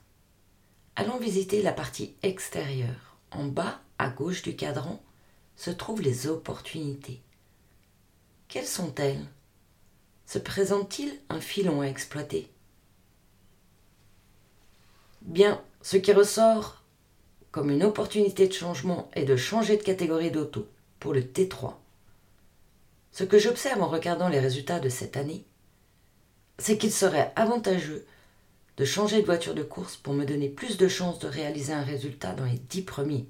Allons 0.95 1.17
visiter 1.17 1.61
la 1.61 1.73
partie 1.73 2.15
extérieure. 2.23 3.17
En 3.31 3.45
bas, 3.45 3.81
à 3.99 4.07
gauche 4.07 4.43
du 4.43 4.55
cadran, 4.55 5.01
se 5.57 5.71
trouvent 5.71 6.01
les 6.01 6.27
opportunités. 6.27 7.21
Quelles 8.47 8.65
sont-elles? 8.65 9.25
Se 10.25 10.39
présente-t-il 10.39 11.19
un 11.29 11.41
filon 11.41 11.81
à 11.81 11.87
exploiter? 11.87 12.49
Bien, 15.21 15.61
ce 15.81 15.97
qui 15.97 16.13
ressort 16.13 16.81
comme 17.51 17.69
une 17.69 17.83
opportunité 17.83 18.47
de 18.47 18.53
changement 18.53 19.09
et 19.15 19.25
de 19.25 19.35
changer 19.35 19.75
de 19.75 19.83
catégorie 19.83 20.31
d'auto 20.31 20.67
pour 20.99 21.13
le 21.13 21.21
T3. 21.21 21.73
Ce 23.11 23.23
que 23.23 23.39
j'observe 23.39 23.81
en 23.81 23.87
regardant 23.87 24.29
les 24.29 24.39
résultats 24.39 24.79
de 24.79 24.89
cette 24.89 25.17
année, 25.17 25.43
c'est 26.57 26.77
qu'il 26.77 26.91
serait 26.91 27.33
avantageux 27.35 28.05
de 28.77 28.85
changer 28.85 29.21
de 29.21 29.25
voiture 29.25 29.55
de 29.55 29.63
course 29.63 29.97
pour 29.97 30.13
me 30.13 30.25
donner 30.25 30.49
plus 30.49 30.77
de 30.77 30.87
chances 30.87 31.19
de 31.19 31.27
réaliser 31.27 31.73
un 31.73 31.83
résultat 31.83 32.33
dans 32.33 32.45
les 32.45 32.59
dix 32.59 32.83
premiers. 32.83 33.27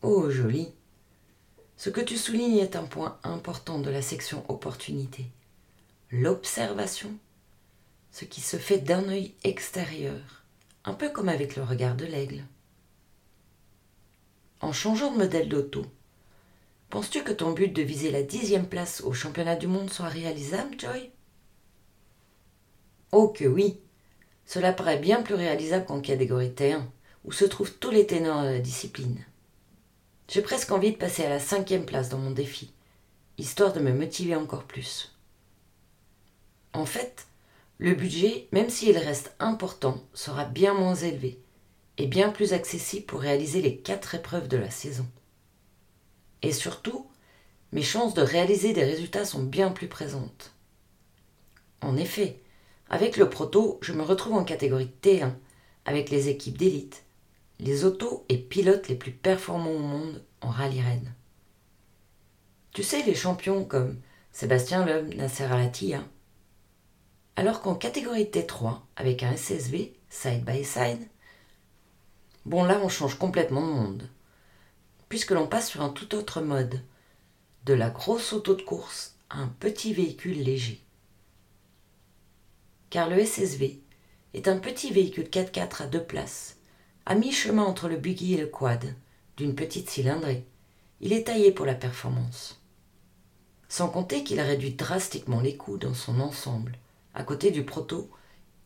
Oh, 0.00 0.30
joli. 0.30 0.72
Ce 1.82 1.90
que 1.90 2.00
tu 2.00 2.16
soulignes 2.16 2.58
est 2.58 2.76
un 2.76 2.84
point 2.84 3.18
important 3.24 3.80
de 3.80 3.90
la 3.90 4.02
section 4.02 4.44
opportunité. 4.48 5.26
L'observation, 6.12 7.10
ce 8.12 8.24
qui 8.24 8.40
se 8.40 8.56
fait 8.56 8.78
d'un 8.78 9.08
œil 9.08 9.34
extérieur, 9.42 10.44
un 10.84 10.94
peu 10.94 11.10
comme 11.10 11.28
avec 11.28 11.56
le 11.56 11.64
regard 11.64 11.96
de 11.96 12.04
l'aigle. 12.04 12.44
En 14.60 14.72
changeant 14.72 15.10
de 15.10 15.18
modèle 15.18 15.48
d'auto, 15.48 15.84
penses-tu 16.88 17.24
que 17.24 17.32
ton 17.32 17.50
but 17.50 17.72
de 17.74 17.82
viser 17.82 18.12
la 18.12 18.22
dixième 18.22 18.68
place 18.68 19.00
au 19.00 19.12
championnat 19.12 19.56
du 19.56 19.66
monde 19.66 19.90
soit 19.90 20.06
réalisable, 20.06 20.78
Joy? 20.78 21.10
Oh 23.10 23.26
que 23.26 23.46
oui 23.46 23.80
Cela 24.46 24.72
paraît 24.72 25.00
bien 25.00 25.20
plus 25.20 25.34
réalisable 25.34 25.86
qu'en 25.86 26.00
catégorie 26.00 26.50
T1, 26.50 26.84
où 27.24 27.32
se 27.32 27.44
trouvent 27.44 27.74
tous 27.74 27.90
les 27.90 28.06
ténors 28.06 28.44
de 28.44 28.50
la 28.50 28.60
discipline. 28.60 29.18
J'ai 30.32 30.40
presque 30.40 30.72
envie 30.72 30.92
de 30.92 30.96
passer 30.96 31.26
à 31.26 31.28
la 31.28 31.38
cinquième 31.38 31.84
place 31.84 32.08
dans 32.08 32.16
mon 32.16 32.30
défi, 32.30 32.72
histoire 33.36 33.74
de 33.74 33.80
me 33.80 33.92
motiver 33.92 34.34
encore 34.34 34.64
plus. 34.64 35.14
En 36.72 36.86
fait, 36.86 37.26
le 37.76 37.94
budget, 37.94 38.48
même 38.50 38.70
s'il 38.70 38.96
reste 38.96 39.34
important, 39.40 40.02
sera 40.14 40.46
bien 40.46 40.72
moins 40.72 40.94
élevé 40.94 41.38
et 41.98 42.06
bien 42.06 42.30
plus 42.30 42.54
accessible 42.54 43.04
pour 43.04 43.20
réaliser 43.20 43.60
les 43.60 43.76
quatre 43.76 44.14
épreuves 44.14 44.48
de 44.48 44.56
la 44.56 44.70
saison. 44.70 45.06
Et 46.40 46.52
surtout, 46.52 47.06
mes 47.72 47.82
chances 47.82 48.14
de 48.14 48.22
réaliser 48.22 48.72
des 48.72 48.84
résultats 48.84 49.26
sont 49.26 49.42
bien 49.42 49.70
plus 49.70 49.88
présentes. 49.88 50.54
En 51.82 51.94
effet, 51.98 52.40
avec 52.88 53.18
le 53.18 53.28
proto, 53.28 53.78
je 53.82 53.92
me 53.92 54.02
retrouve 54.02 54.32
en 54.32 54.44
catégorie 54.44 54.92
T1, 55.02 55.34
avec 55.84 56.08
les 56.08 56.30
équipes 56.30 56.56
d'élite, 56.56 57.04
les 57.62 57.84
autos 57.84 58.26
et 58.28 58.38
pilotes 58.38 58.88
les 58.88 58.96
plus 58.96 59.12
performants 59.12 59.70
au 59.70 59.78
monde 59.78 60.24
en 60.40 60.50
rallye 60.50 60.82
raid. 60.82 61.08
Tu 62.72 62.82
sais, 62.82 63.04
les 63.04 63.14
champions 63.14 63.64
comme 63.64 64.00
Sébastien 64.32 64.84
Loeb, 64.84 65.14
Nasser 65.14 65.44
al 65.44 65.70
Alors 67.36 67.60
qu'en 67.60 67.76
catégorie 67.76 68.24
T3, 68.24 68.80
avec 68.96 69.22
un 69.22 69.36
SSV, 69.36 69.92
side 70.10 70.44
by 70.44 70.64
side, 70.64 71.08
Bon 72.44 72.64
là 72.64 72.80
on 72.82 72.88
change 72.88 73.16
complètement 73.16 73.62
de 73.62 73.72
monde, 73.72 74.10
puisque 75.08 75.30
l'on 75.30 75.46
passe 75.46 75.70
sur 75.70 75.82
un 75.82 75.90
tout 75.90 76.16
autre 76.16 76.40
mode, 76.40 76.82
de 77.64 77.74
la 77.74 77.90
grosse 77.90 78.32
auto 78.32 78.56
de 78.56 78.62
course 78.62 79.16
à 79.30 79.38
un 79.38 79.46
petit 79.46 79.94
véhicule 79.94 80.42
léger. 80.42 80.82
Car 82.90 83.08
le 83.08 83.24
SSV 83.24 83.80
est 84.34 84.48
un 84.48 84.58
petit 84.58 84.90
véhicule 84.90 85.28
4x4 85.28 85.84
à 85.84 85.86
deux 85.86 86.02
places, 86.02 86.56
à 87.06 87.14
mi-chemin 87.14 87.64
entre 87.64 87.88
le 87.88 87.96
buggy 87.96 88.34
et 88.34 88.40
le 88.40 88.46
quad, 88.46 88.94
d'une 89.36 89.54
petite 89.54 89.90
cylindrée. 89.90 90.46
Il 91.00 91.12
est 91.12 91.24
taillé 91.24 91.50
pour 91.50 91.66
la 91.66 91.74
performance. 91.74 92.60
Sans 93.68 93.88
compter 93.88 94.22
qu'il 94.22 94.40
réduit 94.40 94.72
drastiquement 94.72 95.40
les 95.40 95.56
coûts 95.56 95.78
dans 95.78 95.94
son 95.94 96.20
ensemble, 96.20 96.78
à 97.14 97.24
côté 97.24 97.50
du 97.50 97.64
proto 97.64 98.10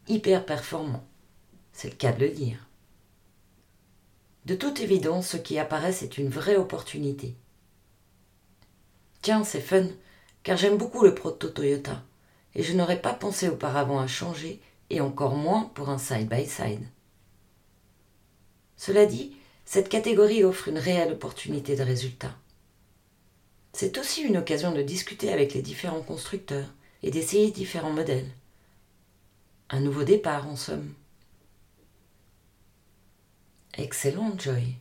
hyper 0.08 0.44
performant. 0.44 1.04
C'est 1.72 1.90
le 1.90 1.96
cas 1.96 2.12
de 2.12 2.20
le 2.20 2.30
dire. 2.30 2.66
De 4.44 4.54
toute 4.54 4.80
évidence, 4.80 5.28
ce 5.28 5.36
qui 5.36 5.58
apparaît, 5.58 5.92
c'est 5.92 6.18
une 6.18 6.28
vraie 6.28 6.56
opportunité. 6.56 7.34
Tiens, 9.22 9.42
c'est 9.42 9.60
fun, 9.60 9.88
car 10.42 10.56
j'aime 10.56 10.76
beaucoup 10.76 11.02
le 11.02 11.14
proto 11.14 11.48
Toyota, 11.48 12.02
et 12.54 12.62
je 12.62 12.72
n'aurais 12.74 13.00
pas 13.00 13.12
pensé 13.12 13.48
auparavant 13.48 13.98
à 13.98 14.06
changer, 14.06 14.60
et 14.90 15.00
encore 15.00 15.34
moins 15.34 15.64
pour 15.74 15.88
un 15.88 15.98
side-by-side. 15.98 16.86
Cela 18.86 19.04
dit, 19.04 19.32
cette 19.64 19.88
catégorie 19.88 20.44
offre 20.44 20.68
une 20.68 20.78
réelle 20.78 21.14
opportunité 21.14 21.74
de 21.74 21.82
résultat. 21.82 22.32
C'est 23.72 23.98
aussi 23.98 24.22
une 24.22 24.36
occasion 24.36 24.70
de 24.70 24.80
discuter 24.80 25.32
avec 25.32 25.54
les 25.54 25.60
différents 25.60 26.04
constructeurs 26.04 26.72
et 27.02 27.10
d'essayer 27.10 27.50
différents 27.50 27.92
modèles. 27.92 28.30
Un 29.70 29.80
nouveau 29.80 30.04
départ, 30.04 30.46
en 30.46 30.54
somme. 30.54 30.94
Excellent, 33.76 34.38
Joy. 34.38 34.76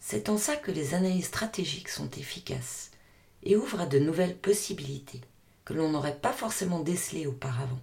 C'est 0.00 0.28
en 0.28 0.36
ça 0.36 0.56
que 0.56 0.72
les 0.72 0.94
analyses 0.94 1.26
stratégiques 1.26 1.88
sont 1.88 2.10
efficaces 2.18 2.90
et 3.44 3.54
ouvrent 3.54 3.82
à 3.82 3.86
de 3.86 4.00
nouvelles 4.00 4.36
possibilités 4.36 5.20
que 5.64 5.72
l'on 5.72 5.92
n'aurait 5.92 6.18
pas 6.18 6.32
forcément 6.32 6.80
décelées 6.80 7.28
auparavant. 7.28 7.80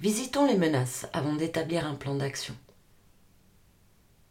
Visitons 0.00 0.46
les 0.46 0.56
menaces 0.56 1.08
avant 1.12 1.34
d'établir 1.34 1.84
un 1.84 1.96
plan 1.96 2.14
d'action. 2.14 2.54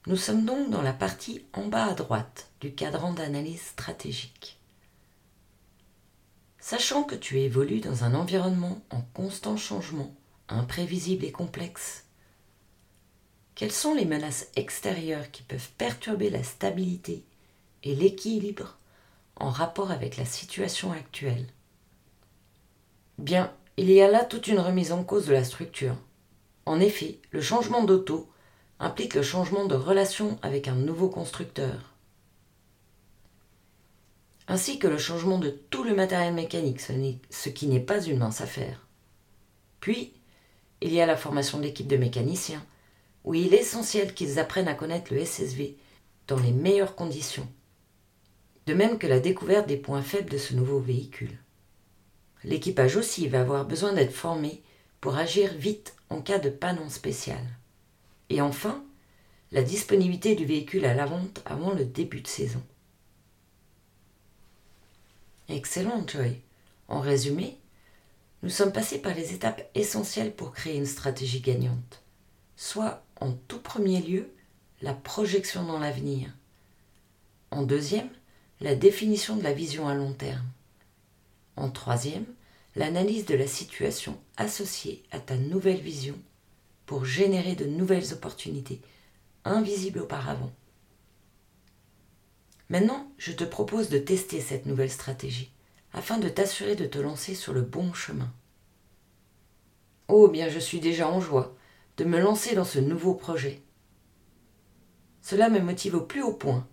Nous 0.05 0.15
sommes 0.15 0.45
donc 0.45 0.69
dans 0.69 0.81
la 0.81 0.93
partie 0.93 1.45
en 1.51 1.67
bas 1.67 1.87
à 1.87 1.93
droite 1.93 2.49
du 2.61 2.73
cadran 2.73 3.11
d'analyse 3.11 3.61
stratégique. 3.61 4.57
Sachant 6.59 7.03
que 7.03 7.15
tu 7.15 7.39
évolues 7.39 7.81
dans 7.81 8.05
un 8.05 8.15
environnement 8.15 8.81
en 8.91 9.01
constant 9.13 9.57
changement, 9.57 10.15
imprévisible 10.47 11.25
et 11.25 11.33
complexe, 11.33 12.05
quelles 13.55 13.73
sont 13.73 13.93
les 13.93 14.05
menaces 14.05 14.47
extérieures 14.55 15.31
qui 15.31 15.43
peuvent 15.43 15.71
perturber 15.77 16.29
la 16.29 16.43
stabilité 16.43 17.25
et 17.83 17.93
l'équilibre 17.93 18.77
en 19.35 19.49
rapport 19.49 19.91
avec 19.91 20.15
la 20.15 20.25
situation 20.25 20.93
actuelle? 20.93 21.47
Bien, 23.17 23.51
il 23.79 23.91
y 23.91 24.01
a 24.01 24.09
là 24.09 24.25
toute 24.25 24.47
une 24.47 24.59
remise 24.59 24.91
en 24.91 25.03
cause 25.03 25.27
de 25.27 25.33
la 25.33 25.43
structure. 25.43 25.95
En 26.65 26.79
effet, 26.79 27.19
le 27.31 27.41
changement 27.41 27.83
d'auto 27.83 28.27
implique 28.79 29.13
le 29.13 29.21
changement 29.21 29.65
de 29.65 29.75
relation 29.75 30.39
avec 30.41 30.67
un 30.67 30.75
nouveau 30.75 31.09
constructeur, 31.09 31.93
ainsi 34.47 34.79
que 34.79 34.87
le 34.87 34.97
changement 34.97 35.37
de 35.37 35.49
tout 35.49 35.83
le 35.83 35.93
matériel 35.93 36.33
mécanique, 36.33 36.81
ce 36.81 37.49
qui 37.49 37.67
n'est 37.67 37.79
pas 37.79 38.03
une 38.03 38.17
mince 38.17 38.41
affaire. 38.41 38.87
Puis, 39.79 40.13
il 40.81 40.91
y 40.91 40.99
a 40.99 41.05
la 41.05 41.17
formation 41.17 41.59
de 41.59 41.63
l'équipe 41.63 41.87
de 41.87 41.97
mécaniciens, 41.97 42.65
où 43.25 43.35
il 43.35 43.53
est 43.53 43.61
essentiel 43.61 44.13
qu'ils 44.13 44.39
apprennent 44.39 44.67
à 44.67 44.73
connaître 44.73 45.13
le 45.13 45.23
SSV 45.23 45.75
dans 46.27 46.39
les 46.39 46.51
meilleures 46.51 46.95
conditions, 46.95 47.47
de 48.65 48.73
même 48.73 48.97
que 48.97 49.07
la 49.07 49.19
découverte 49.19 49.67
des 49.67 49.77
points 49.77 50.01
faibles 50.01 50.31
de 50.31 50.37
ce 50.37 50.55
nouveau 50.55 50.79
véhicule. 50.79 51.37
L'équipage 52.47 52.95
aussi 52.95 53.27
va 53.27 53.41
avoir 53.41 53.65
besoin 53.65 53.91
d'être 53.91 54.13
formé 54.13 54.63
pour 55.01 55.17
agir 55.17 55.53
vite 55.53 55.93
en 56.09 56.21
cas 56.21 56.39
de 56.39 56.49
panne 56.49 56.89
spécial. 56.89 57.43
Et 58.29 58.39
enfin, 58.39 58.85
la 59.51 59.63
disponibilité 59.63 60.33
du 60.33 60.45
véhicule 60.45 60.85
à 60.85 60.93
la 60.93 61.05
vente 61.05 61.41
avant 61.45 61.73
le 61.73 61.83
début 61.83 62.21
de 62.21 62.27
saison. 62.27 62.63
Excellent, 65.49 66.07
Joy. 66.07 66.39
En 66.87 67.01
résumé, 67.01 67.57
nous 68.43 68.49
sommes 68.49 68.71
passés 68.71 69.01
par 69.01 69.13
les 69.13 69.33
étapes 69.33 69.69
essentielles 69.75 70.33
pour 70.33 70.53
créer 70.53 70.77
une 70.77 70.85
stratégie 70.85 71.41
gagnante, 71.41 72.01
soit 72.55 73.03
en 73.19 73.33
tout 73.33 73.59
premier 73.59 74.01
lieu 74.01 74.31
la 74.81 74.93
projection 74.93 75.65
dans 75.65 75.79
l'avenir. 75.79 76.29
En 77.51 77.63
deuxième, 77.63 78.09
la 78.61 78.73
définition 78.73 79.35
de 79.35 79.43
la 79.43 79.51
vision 79.51 79.89
à 79.89 79.95
long 79.95 80.13
terme. 80.13 80.47
En 81.57 81.69
troisième, 81.69 82.25
l'analyse 82.77 83.25
de 83.25 83.33
la 83.33 83.47
situation 83.47 84.19
associée 84.37 85.03
à 85.09 85.19
ta 85.19 85.35
nouvelle 85.35 85.81
vision 85.81 86.15
pour 86.85 87.05
générer 87.05 87.55
de 87.55 87.65
nouvelles 87.65 88.13
opportunités 88.13 88.81
invisibles 89.45 89.99
auparavant. 89.99 90.51
Maintenant, 92.69 93.11
je 93.17 93.31
te 93.31 93.43
propose 93.43 93.89
de 93.89 93.97
tester 93.97 94.41
cette 94.41 94.67
nouvelle 94.67 94.91
stratégie 94.91 95.51
afin 95.91 96.19
de 96.19 96.29
t'assurer 96.29 96.75
de 96.75 96.85
te 96.85 96.99
lancer 96.99 97.33
sur 97.33 97.51
le 97.51 97.61
bon 97.61 97.93
chemin. 97.93 98.31
Oh 100.07 100.27
bien, 100.27 100.47
je 100.47 100.59
suis 100.59 100.79
déjà 100.79 101.09
en 101.09 101.19
joie 101.19 101.55
de 101.97 102.03
me 102.03 102.19
lancer 102.19 102.53
dans 102.53 102.63
ce 102.63 102.77
nouveau 102.77 103.15
projet. 103.15 103.63
Cela 105.23 105.49
me 105.49 105.59
motive 105.59 105.95
au 105.95 106.01
plus 106.01 106.21
haut 106.21 106.33
point. 106.33 106.67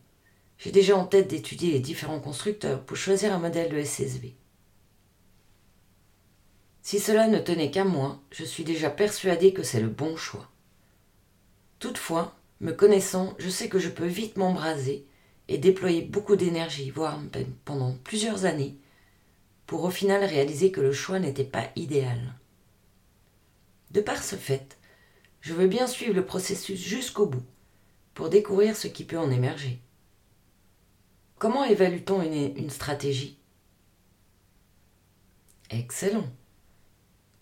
J'ai 0.58 0.70
déjà 0.70 0.96
en 0.96 1.06
tête 1.06 1.28
d'étudier 1.28 1.72
les 1.72 1.80
différents 1.80 2.20
constructeurs 2.20 2.84
pour 2.84 2.98
choisir 2.98 3.32
un 3.32 3.38
modèle 3.38 3.72
de 3.72 3.82
SSV. 3.82 4.34
Si 6.84 7.00
cela 7.00 7.28
ne 7.28 7.38
tenait 7.38 7.70
qu'à 7.70 7.84
moi, 7.84 8.20
je 8.30 8.44
suis 8.44 8.62
déjà 8.62 8.90
persuadé 8.90 9.54
que 9.54 9.62
c'est 9.62 9.80
le 9.80 9.88
bon 9.88 10.16
choix. 10.16 10.50
Toutefois, 11.78 12.36
me 12.60 12.72
connaissant, 12.72 13.34
je 13.38 13.48
sais 13.48 13.70
que 13.70 13.78
je 13.78 13.88
peux 13.88 14.06
vite 14.06 14.36
m'embraser 14.36 15.06
et 15.48 15.56
déployer 15.56 16.02
beaucoup 16.02 16.36
d'énergie, 16.36 16.90
voire 16.90 17.18
pendant 17.64 17.94
plusieurs 18.04 18.44
années, 18.44 18.76
pour 19.64 19.82
au 19.82 19.90
final 19.90 20.24
réaliser 20.24 20.70
que 20.70 20.82
le 20.82 20.92
choix 20.92 21.18
n'était 21.18 21.42
pas 21.42 21.70
idéal. 21.74 22.34
De 23.90 24.02
par 24.02 24.22
ce 24.22 24.36
fait, 24.36 24.76
Je 25.40 25.52
veux 25.52 25.66
bien 25.66 25.86
suivre 25.86 26.14
le 26.14 26.24
processus 26.24 26.80
jusqu'au 26.80 27.26
bout 27.26 27.44
pour 28.14 28.30
découvrir 28.30 28.76
ce 28.76 28.88
qui 28.88 29.04
peut 29.04 29.18
en 29.18 29.30
émerger. 29.30 29.78
Comment 31.38 31.64
évalue-t-on 31.64 32.22
une, 32.22 32.56
une 32.56 32.70
stratégie? 32.70 33.38
Excellent. 35.68 36.26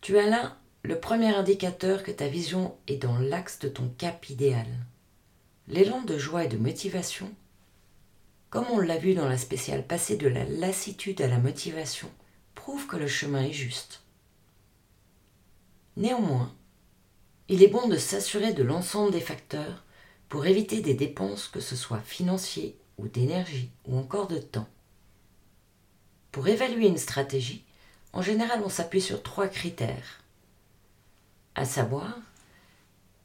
Tu 0.03 0.19
as 0.19 0.27
là 0.27 0.57
le 0.83 0.99
premier 0.99 1.33
indicateur 1.33 2.03
que 2.03 2.11
ta 2.11 2.27
vision 2.27 2.77
est 2.89 2.97
dans 2.97 3.19
l'axe 3.19 3.61
de 3.61 3.69
ton 3.69 3.89
cap 3.99 4.29
idéal. 4.29 4.67
L'élan 5.69 6.03
de 6.03 6.19
joie 6.19 6.45
et 6.45 6.49
de 6.49 6.57
motivation, 6.57 7.33
comme 8.51 8.67
on 8.73 8.81
l'a 8.81 8.99
vu 8.99 9.15
dans 9.15 9.29
la 9.29 9.39
spéciale 9.39 9.87
passer 9.87 10.17
de 10.17 10.27
la 10.27 10.45
lassitude 10.45 11.23
à 11.23 11.29
la 11.29 11.39
motivation, 11.39 12.11
prouve 12.57 12.89
que 12.89 12.97
le 12.97 13.07
chemin 13.07 13.45
est 13.45 13.53
juste. 13.53 14.03
Néanmoins, 15.97 16.53
il 17.47 17.63
est 17.63 17.69
bon 17.69 17.87
de 17.87 17.97
s'assurer 17.97 18.53
de 18.53 18.65
l'ensemble 18.65 19.13
des 19.13 19.21
facteurs 19.21 19.85
pour 20.29 20.47
éviter 20.47 20.81
des 20.81 20.95
dépenses 20.95 21.47
que 21.47 21.61
ce 21.61 21.77
soit 21.77 22.01
financiers 22.01 22.77
ou 22.99 23.07
d'énergie 23.07 23.71
ou 23.87 23.97
encore 23.97 24.27
de 24.27 24.39
temps. 24.39 24.69
Pour 26.33 26.49
évaluer 26.49 26.89
une 26.89 26.99
stratégie, 26.99 27.65
en 28.13 28.23
général 28.23 28.63
on 28.65 28.69
s'appuie 28.69 29.01
sur 29.01 29.23
trois 29.23 29.49
critères, 29.49 30.23
à 31.55 31.65
savoir 31.65 32.19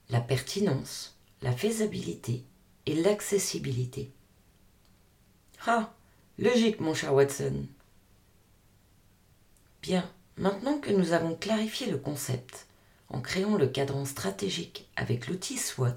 la 0.10 0.22
pertinence, 0.22 1.18
la 1.42 1.52
faisabilité 1.52 2.44
et 2.86 2.96
l'accessibilité. 2.96 4.12
Ah, 5.66 5.94
logique 6.40 6.80
mon 6.80 6.94
cher 6.94 7.14
Watson. 7.14 7.66
Bien, 9.82 10.10
maintenant 10.38 10.80
que 10.80 10.92
nous 10.92 11.12
avons 11.12 11.36
clarifié 11.36 11.90
le 11.90 11.98
concept 11.98 12.68
en 13.10 13.22
créant 13.22 13.58
le 13.58 13.68
cadran 13.68 14.06
stratégique 14.06 14.90
avec 14.96 15.28
l'outil 15.28 15.58
SWOT, 15.58 15.94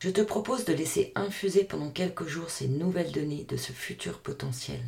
je 0.00 0.10
te 0.10 0.20
propose 0.20 0.64
de 0.64 0.72
laisser 0.72 1.12
infuser 1.16 1.64
pendant 1.64 1.90
quelques 1.90 2.26
jours 2.26 2.50
ces 2.50 2.68
nouvelles 2.68 3.10
données 3.10 3.44
de 3.44 3.56
ce 3.56 3.72
futur 3.72 4.20
potentiel 4.20 4.80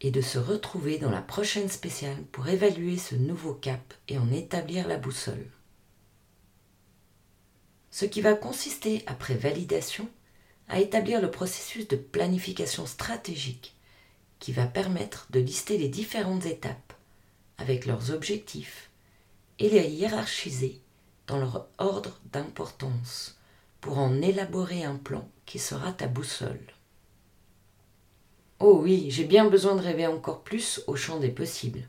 et 0.00 0.10
de 0.10 0.20
se 0.20 0.38
retrouver 0.38 0.98
dans 0.98 1.10
la 1.10 1.22
prochaine 1.22 1.68
spéciale 1.68 2.22
pour 2.32 2.48
évaluer 2.48 2.98
ce 2.98 3.14
nouveau 3.14 3.54
cap 3.54 3.94
et 4.08 4.18
en 4.18 4.30
établir 4.30 4.86
la 4.88 4.98
boussole. 4.98 5.50
Ce 7.90 8.04
qui 8.04 8.20
va 8.20 8.34
consister, 8.34 9.02
après 9.06 9.34
validation, 9.34 10.08
à 10.68 10.80
établir 10.80 11.22
le 11.22 11.30
processus 11.30 11.88
de 11.88 11.96
planification 11.96 12.86
stratégique 12.86 13.74
qui 14.38 14.52
va 14.52 14.66
permettre 14.66 15.26
de 15.30 15.40
lister 15.40 15.78
les 15.78 15.88
différentes 15.88 16.44
étapes 16.44 16.92
avec 17.58 17.86
leurs 17.86 18.10
objectifs 18.10 18.90
et 19.58 19.70
les 19.70 19.88
hiérarchiser 19.88 20.80
dans 21.26 21.38
leur 21.38 21.68
ordre 21.78 22.20
d'importance 22.32 23.38
pour 23.80 23.98
en 23.98 24.20
élaborer 24.20 24.84
un 24.84 24.96
plan 24.96 25.28
qui 25.46 25.58
sera 25.58 25.92
ta 25.92 26.06
boussole. 26.06 26.75
Oh 28.58 28.80
oui, 28.82 29.10
j'ai 29.10 29.24
bien 29.24 29.48
besoin 29.48 29.74
de 29.74 29.82
rêver 29.82 30.06
encore 30.06 30.42
plus 30.42 30.82
au 30.86 30.96
champ 30.96 31.18
des 31.18 31.30
possibles. 31.30 31.88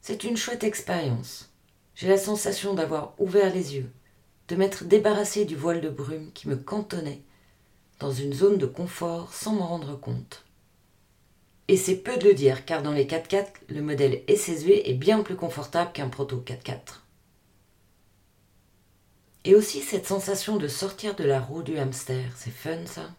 C'est 0.00 0.24
une 0.24 0.36
chouette 0.36 0.64
expérience. 0.64 1.50
J'ai 1.94 2.08
la 2.08 2.18
sensation 2.18 2.74
d'avoir 2.74 3.14
ouvert 3.18 3.54
les 3.54 3.76
yeux, 3.76 3.90
de 4.48 4.56
m'être 4.56 4.84
débarrassé 4.84 5.44
du 5.44 5.54
voile 5.54 5.80
de 5.80 5.90
brume 5.90 6.32
qui 6.32 6.48
me 6.48 6.56
cantonnait 6.56 7.22
dans 8.00 8.12
une 8.12 8.32
zone 8.32 8.58
de 8.58 8.66
confort 8.66 9.32
sans 9.32 9.52
m'en 9.52 9.66
rendre 9.66 9.98
compte. 9.98 10.44
Et 11.68 11.76
c'est 11.76 11.96
peu 11.96 12.16
de 12.16 12.28
le 12.28 12.34
dire, 12.34 12.64
car 12.64 12.82
dans 12.82 12.92
les 12.92 13.04
4x4, 13.04 13.46
le 13.68 13.82
modèle 13.82 14.22
SSV 14.28 14.88
est 14.88 14.94
bien 14.94 15.22
plus 15.22 15.36
confortable 15.36 15.92
qu'un 15.92 16.08
proto 16.08 16.42
4x4. 16.44 17.00
Et 19.44 19.54
aussi 19.54 19.82
cette 19.82 20.06
sensation 20.06 20.56
de 20.56 20.68
sortir 20.68 21.14
de 21.14 21.24
la 21.24 21.40
roue 21.40 21.62
du 21.62 21.78
hamster, 21.78 22.32
c'est 22.36 22.50
fun 22.50 22.86
ça? 22.86 23.10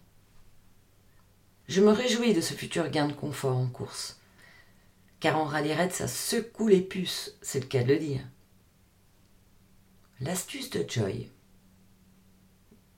Je 1.70 1.82
me 1.82 1.92
réjouis 1.92 2.34
de 2.34 2.42
ce 2.42 2.56
futur 2.56 2.90
gain 2.90 3.08
de 3.08 3.14
confort 3.14 3.56
en 3.56 3.68
course. 3.68 4.18
Car 5.20 5.38
en 5.38 5.46
rallye 5.46 5.76
ça 5.92 6.08
secoue 6.08 6.68
les 6.68 6.82
puces, 6.82 7.36
c'est 7.44 7.60
le 7.60 7.68
cas 7.68 7.84
de 7.84 7.94
le 7.94 8.00
dire. 8.00 8.22
L'astuce 10.20 10.72
de 10.72 10.84
Joy. 10.90 11.30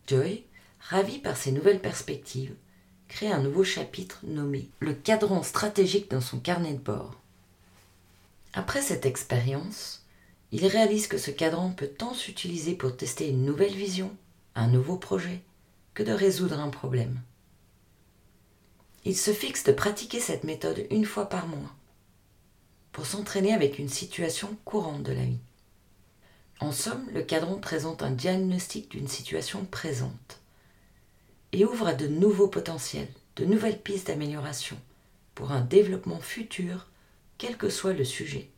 Joy, 0.07 0.45
ravi 0.79 1.19
par 1.19 1.35
ces 1.35 1.51
nouvelles 1.51 1.81
perspectives, 1.81 2.55
crée 3.09 3.29
un 3.29 3.41
nouveau 3.41 3.65
chapitre 3.65 4.21
nommé 4.23 4.69
Le 4.79 4.93
cadran 4.93 5.43
stratégique 5.43 6.09
dans 6.09 6.21
son 6.21 6.39
carnet 6.39 6.73
de 6.73 6.79
bord. 6.79 7.19
Après 8.53 8.81
cette 8.81 9.05
expérience, 9.05 10.05
il 10.53 10.65
réalise 10.65 11.07
que 11.07 11.17
ce 11.17 11.31
cadran 11.31 11.71
peut 11.71 11.89
tant 11.89 12.13
s'utiliser 12.13 12.75
pour 12.75 12.95
tester 12.95 13.27
une 13.27 13.43
nouvelle 13.43 13.75
vision, 13.75 14.15
un 14.55 14.69
nouveau 14.69 14.95
projet, 14.95 15.41
que 15.93 16.03
de 16.03 16.13
résoudre 16.13 16.57
un 16.57 16.69
problème. 16.69 17.19
Il 19.03 19.17
se 19.17 19.31
fixe 19.33 19.63
de 19.63 19.71
pratiquer 19.71 20.19
cette 20.19 20.43
méthode 20.43 20.85
une 20.91 21.05
fois 21.05 21.27
par 21.27 21.47
mois, 21.47 21.75
pour 22.91 23.07
s'entraîner 23.07 23.53
avec 23.53 23.79
une 23.79 23.89
situation 23.89 24.55
courante 24.63 25.01
de 25.01 25.13
la 25.13 25.25
vie. 25.25 25.39
En 26.59 26.71
somme, 26.71 27.09
le 27.11 27.23
cadran 27.23 27.55
présente 27.55 28.03
un 28.03 28.11
diagnostic 28.11 28.91
d'une 28.91 29.07
situation 29.07 29.65
présente 29.65 30.39
et 31.51 31.65
ouvre 31.65 31.87
à 31.87 31.95
de 31.95 32.07
nouveaux 32.07 32.47
potentiels, 32.47 33.11
de 33.37 33.45
nouvelles 33.45 33.81
pistes 33.81 34.07
d'amélioration 34.07 34.77
pour 35.33 35.51
un 35.51 35.61
développement 35.61 36.19
futur, 36.19 36.87
quel 37.39 37.57
que 37.57 37.69
soit 37.69 37.93
le 37.93 38.03
sujet. 38.03 38.49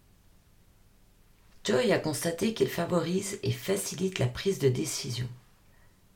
Joy 1.64 1.94
a 1.94 2.00
constaté 2.00 2.54
qu'il 2.54 2.68
favorise 2.68 3.40
et 3.44 3.52
facilite 3.52 4.20
la 4.20 4.28
prise 4.28 4.60
de 4.60 4.68
décision 4.68 5.30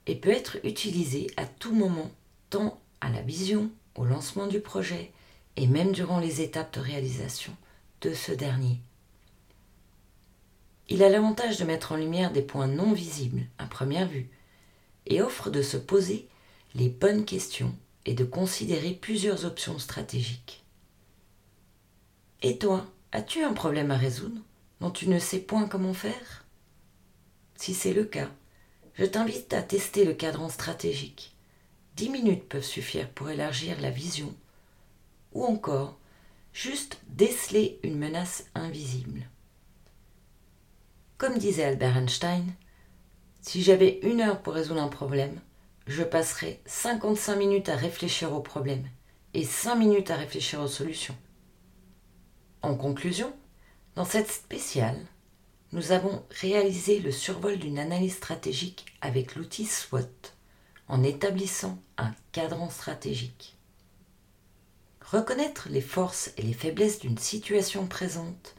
et 0.06 0.16
peut 0.16 0.30
être 0.30 0.58
utilisé 0.66 1.28
à 1.38 1.46
tout 1.46 1.74
moment, 1.74 2.12
tant 2.50 2.82
à 3.00 3.10
la 3.10 3.22
vision, 3.22 3.72
au 3.98 4.06
lancement 4.06 4.48
du 4.48 4.62
projet 4.62 5.12
et 5.58 5.68
même 5.68 5.92
durant 5.92 6.20
les 6.20 6.42
étapes 6.42 6.74
de 6.76 6.80
réalisation 6.80 7.54
de 8.02 8.14
ce 8.14 8.32
dernier. 8.32 8.80
Il 10.90 11.04
a 11.04 11.10
l'avantage 11.10 11.58
de 11.58 11.66
mettre 11.66 11.92
en 11.92 11.98
lumière 11.98 12.32
des 12.32 12.42
points 12.42 12.68
non 12.68 12.94
visibles 12.94 13.46
à 13.58 13.66
première 13.66 14.08
vue 14.08 14.30
et 15.06 15.22
offre 15.22 15.50
de 15.50 15.62
se 15.62 15.78
poser 15.78 16.30
les 16.76 16.90
bonnes 16.90 17.26
questions 17.26 17.76
et 18.06 18.14
de 18.14 18.24
considérer 18.24 18.92
plusieurs 18.92 19.46
options 19.46 19.80
stratégiques. 19.80 20.64
Et 22.42 22.58
toi, 22.58 22.86
as-tu 23.12 23.44
un 23.44 23.54
problème 23.54 23.92
à 23.92 23.98
résoudre 23.98 24.40
dont 24.80 24.92
tu 24.92 25.10
ne 25.10 25.20
sais 25.20 25.40
point 25.40 25.68
comment 25.68 25.94
faire? 25.94 26.46
Si 27.56 27.74
c'est 27.74 27.94
le 27.94 28.06
cas, 28.06 28.30
je 28.94 29.06
t'invite 29.06 29.54
à 29.54 29.64
tester 29.64 30.06
le 30.06 30.14
cadran 30.14 30.50
stratégique. 30.50 31.37
Dix 31.98 32.10
minutes 32.12 32.48
peuvent 32.48 32.64
suffire 32.64 33.10
pour 33.10 33.32
élargir 33.32 33.82
la 33.82 33.90
vision 33.90 34.32
ou 35.34 35.44
encore 35.44 35.98
juste 36.54 37.02
déceler 37.08 37.80
une 37.82 37.98
menace 37.98 38.46
invisible. 38.54 39.28
Comme 41.18 41.40
disait 41.40 41.64
Albert 41.64 41.98
Einstein, 41.98 42.54
si 43.42 43.64
j'avais 43.64 44.00
une 44.04 44.22
heure 44.22 44.44
pour 44.44 44.54
résoudre 44.54 44.84
un 44.84 44.90
problème, 44.90 45.42
je 45.88 46.04
passerai 46.04 46.62
55 46.68 47.36
minutes 47.36 47.70
à 47.70 47.76
réfléchir 47.76 48.32
au 48.32 48.42
problème 48.42 48.88
et 49.34 49.44
5 49.44 49.74
minutes 49.74 50.12
à 50.12 50.18
réfléchir 50.18 50.62
aux 50.62 50.68
solutions. 50.68 51.18
En 52.62 52.76
conclusion, 52.76 53.34
dans 53.96 54.06
cette 54.06 54.30
spéciale, 54.30 55.04
nous 55.72 55.92
avons 55.92 56.24
réalisé 56.30 57.00
le 57.00 57.12
survol 57.12 57.58
d'une 57.58 57.80
analyse 57.80 58.18
stratégique 58.18 58.86
avec 59.02 59.34
l'outil 59.34 59.66
SWOT 59.66 60.37
en 60.88 61.04
établissant 61.04 61.78
un 61.98 62.14
cadran 62.32 62.70
stratégique. 62.70 63.56
Reconnaître 65.02 65.70
les 65.70 65.82
forces 65.82 66.32
et 66.38 66.42
les 66.42 66.54
faiblesses 66.54 67.00
d'une 67.00 67.18
situation 67.18 67.88
présente 67.88 68.56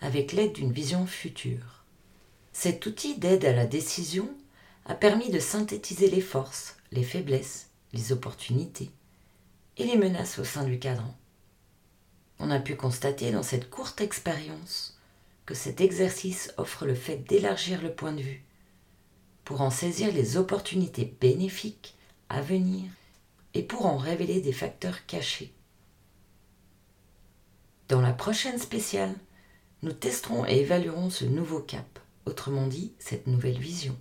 avec 0.00 0.32
l'aide 0.32 0.52
d'une 0.52 0.72
vision 0.72 1.06
future. 1.06 1.84
Cet 2.52 2.86
outil 2.86 3.16
d'aide 3.16 3.44
à 3.44 3.52
la 3.52 3.66
décision 3.66 4.28
a 4.84 4.94
permis 4.94 5.30
de 5.30 5.38
synthétiser 5.38 6.10
les 6.10 6.20
forces, 6.20 6.76
les 6.90 7.04
faiblesses, 7.04 7.68
les 7.92 8.12
opportunités 8.12 8.90
et 9.76 9.84
les 9.84 9.96
menaces 9.96 10.38
au 10.38 10.44
sein 10.44 10.64
du 10.64 10.78
cadran. 10.78 11.16
On 12.38 12.50
a 12.50 12.58
pu 12.58 12.74
constater 12.74 13.30
dans 13.30 13.44
cette 13.44 13.70
courte 13.70 14.00
expérience 14.00 14.98
que 15.46 15.54
cet 15.54 15.80
exercice 15.80 16.52
offre 16.56 16.84
le 16.84 16.94
fait 16.94 17.18
d'élargir 17.28 17.80
le 17.80 17.92
point 17.92 18.12
de 18.12 18.22
vue 18.22 18.44
pour 19.44 19.60
en 19.60 19.70
saisir 19.70 20.12
les 20.12 20.36
opportunités 20.36 21.16
bénéfiques 21.20 21.96
à 22.28 22.40
venir 22.40 22.90
et 23.54 23.62
pour 23.62 23.86
en 23.86 23.96
révéler 23.96 24.40
des 24.40 24.52
facteurs 24.52 25.06
cachés. 25.06 25.52
Dans 27.88 28.00
la 28.00 28.12
prochaine 28.12 28.58
spéciale, 28.58 29.14
nous 29.82 29.92
testerons 29.92 30.46
et 30.46 30.58
évaluerons 30.58 31.10
ce 31.10 31.24
nouveau 31.24 31.60
cap, 31.60 31.98
autrement 32.24 32.66
dit 32.66 32.92
cette 32.98 33.26
nouvelle 33.26 33.58
vision. 33.58 33.96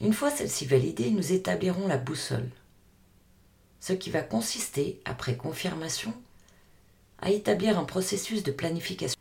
Une 0.00 0.12
fois 0.12 0.30
celle-ci 0.30 0.66
validée, 0.66 1.10
nous 1.10 1.32
établirons 1.32 1.86
la 1.86 1.98
boussole, 1.98 2.50
ce 3.80 3.92
qui 3.92 4.10
va 4.10 4.22
consister, 4.22 5.00
après 5.04 5.36
confirmation, 5.36 6.14
à 7.20 7.30
établir 7.30 7.78
un 7.78 7.84
processus 7.84 8.42
de 8.42 8.50
planification 8.50 9.19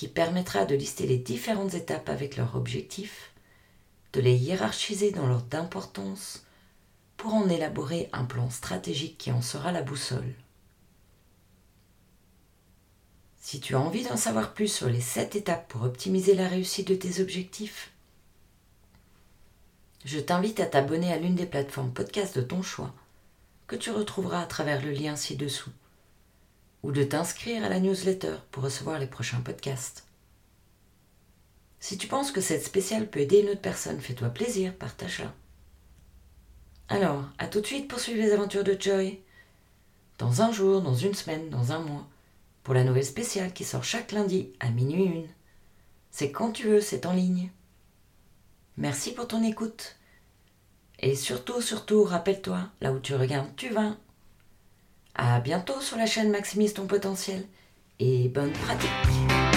qui 0.00 0.08
permettra 0.08 0.64
de 0.64 0.74
lister 0.74 1.06
les 1.06 1.18
différentes 1.18 1.74
étapes 1.74 2.08
avec 2.08 2.38
leurs 2.38 2.56
objectifs, 2.56 3.32
de 4.14 4.22
les 4.22 4.34
hiérarchiser 4.34 5.10
dans 5.10 5.26
l'ordre 5.26 5.44
d'importance 5.50 6.46
pour 7.18 7.34
en 7.34 7.50
élaborer 7.50 8.08
un 8.14 8.24
plan 8.24 8.48
stratégique 8.48 9.18
qui 9.18 9.30
en 9.30 9.42
sera 9.42 9.72
la 9.72 9.82
boussole. 9.82 10.32
Si 13.42 13.60
tu 13.60 13.74
as 13.74 13.78
envie 13.78 14.04
d'en 14.04 14.16
savoir 14.16 14.54
plus 14.54 14.68
sur 14.68 14.88
les 14.88 15.02
7 15.02 15.36
étapes 15.36 15.68
pour 15.68 15.82
optimiser 15.82 16.34
la 16.34 16.48
réussite 16.48 16.88
de 16.88 16.94
tes 16.94 17.20
objectifs, 17.20 17.92
je 20.06 20.18
t'invite 20.18 20.60
à 20.60 20.66
t'abonner 20.66 21.12
à 21.12 21.18
l'une 21.18 21.34
des 21.34 21.44
plateformes 21.44 21.92
podcast 21.92 22.38
de 22.38 22.42
ton 22.42 22.62
choix 22.62 22.94
que 23.66 23.76
tu 23.76 23.90
retrouveras 23.90 24.40
à 24.40 24.46
travers 24.46 24.82
le 24.82 24.92
lien 24.92 25.14
ci-dessous 25.14 25.72
ou 26.82 26.92
de 26.92 27.04
t'inscrire 27.04 27.64
à 27.64 27.68
la 27.68 27.80
newsletter 27.80 28.36
pour 28.50 28.62
recevoir 28.62 28.98
les 28.98 29.06
prochains 29.06 29.40
podcasts. 29.40 30.04
Si 31.78 31.96
tu 31.96 32.06
penses 32.06 32.30
que 32.30 32.40
cette 32.40 32.64
spéciale 32.64 33.08
peut 33.08 33.20
aider 33.20 33.40
une 33.40 33.50
autre 33.50 33.60
personne, 33.60 34.00
fais-toi 34.00 34.28
plaisir, 34.28 34.74
partage-la. 34.74 35.32
Alors, 36.88 37.24
à 37.38 37.46
tout 37.46 37.60
de 37.60 37.66
suite 37.66 37.88
pour 37.88 38.00
suivre 38.00 38.20
les 38.20 38.32
aventures 38.32 38.64
de 38.64 38.76
Joy. 38.78 39.20
Dans 40.18 40.42
un 40.42 40.52
jour, 40.52 40.82
dans 40.82 40.94
une 40.94 41.14
semaine, 41.14 41.48
dans 41.48 41.72
un 41.72 41.78
mois, 41.78 42.06
pour 42.62 42.74
la 42.74 42.84
nouvelle 42.84 43.04
spéciale 43.04 43.52
qui 43.52 43.64
sort 43.64 43.84
chaque 43.84 44.12
lundi 44.12 44.52
à 44.60 44.70
minuit 44.70 45.04
une. 45.04 45.28
C'est 46.10 46.32
quand 46.32 46.52
tu 46.52 46.68
veux, 46.68 46.80
c'est 46.80 47.06
en 47.06 47.12
ligne. 47.12 47.50
Merci 48.76 49.12
pour 49.12 49.28
ton 49.28 49.42
écoute. 49.42 49.96
Et 50.98 51.14
surtout, 51.14 51.62
surtout, 51.62 52.04
rappelle-toi, 52.04 52.68
là 52.80 52.92
où 52.92 52.98
tu 52.98 53.14
regardes, 53.14 53.54
tu 53.56 53.70
vas. 53.70 53.96
À 55.14 55.40
bientôt 55.40 55.80
sur 55.80 55.96
la 55.96 56.06
chaîne 56.06 56.30
Maximise 56.30 56.74
ton 56.74 56.86
potentiel 56.86 57.44
et 57.98 58.28
bonne 58.28 58.52
pratique. 58.52 59.49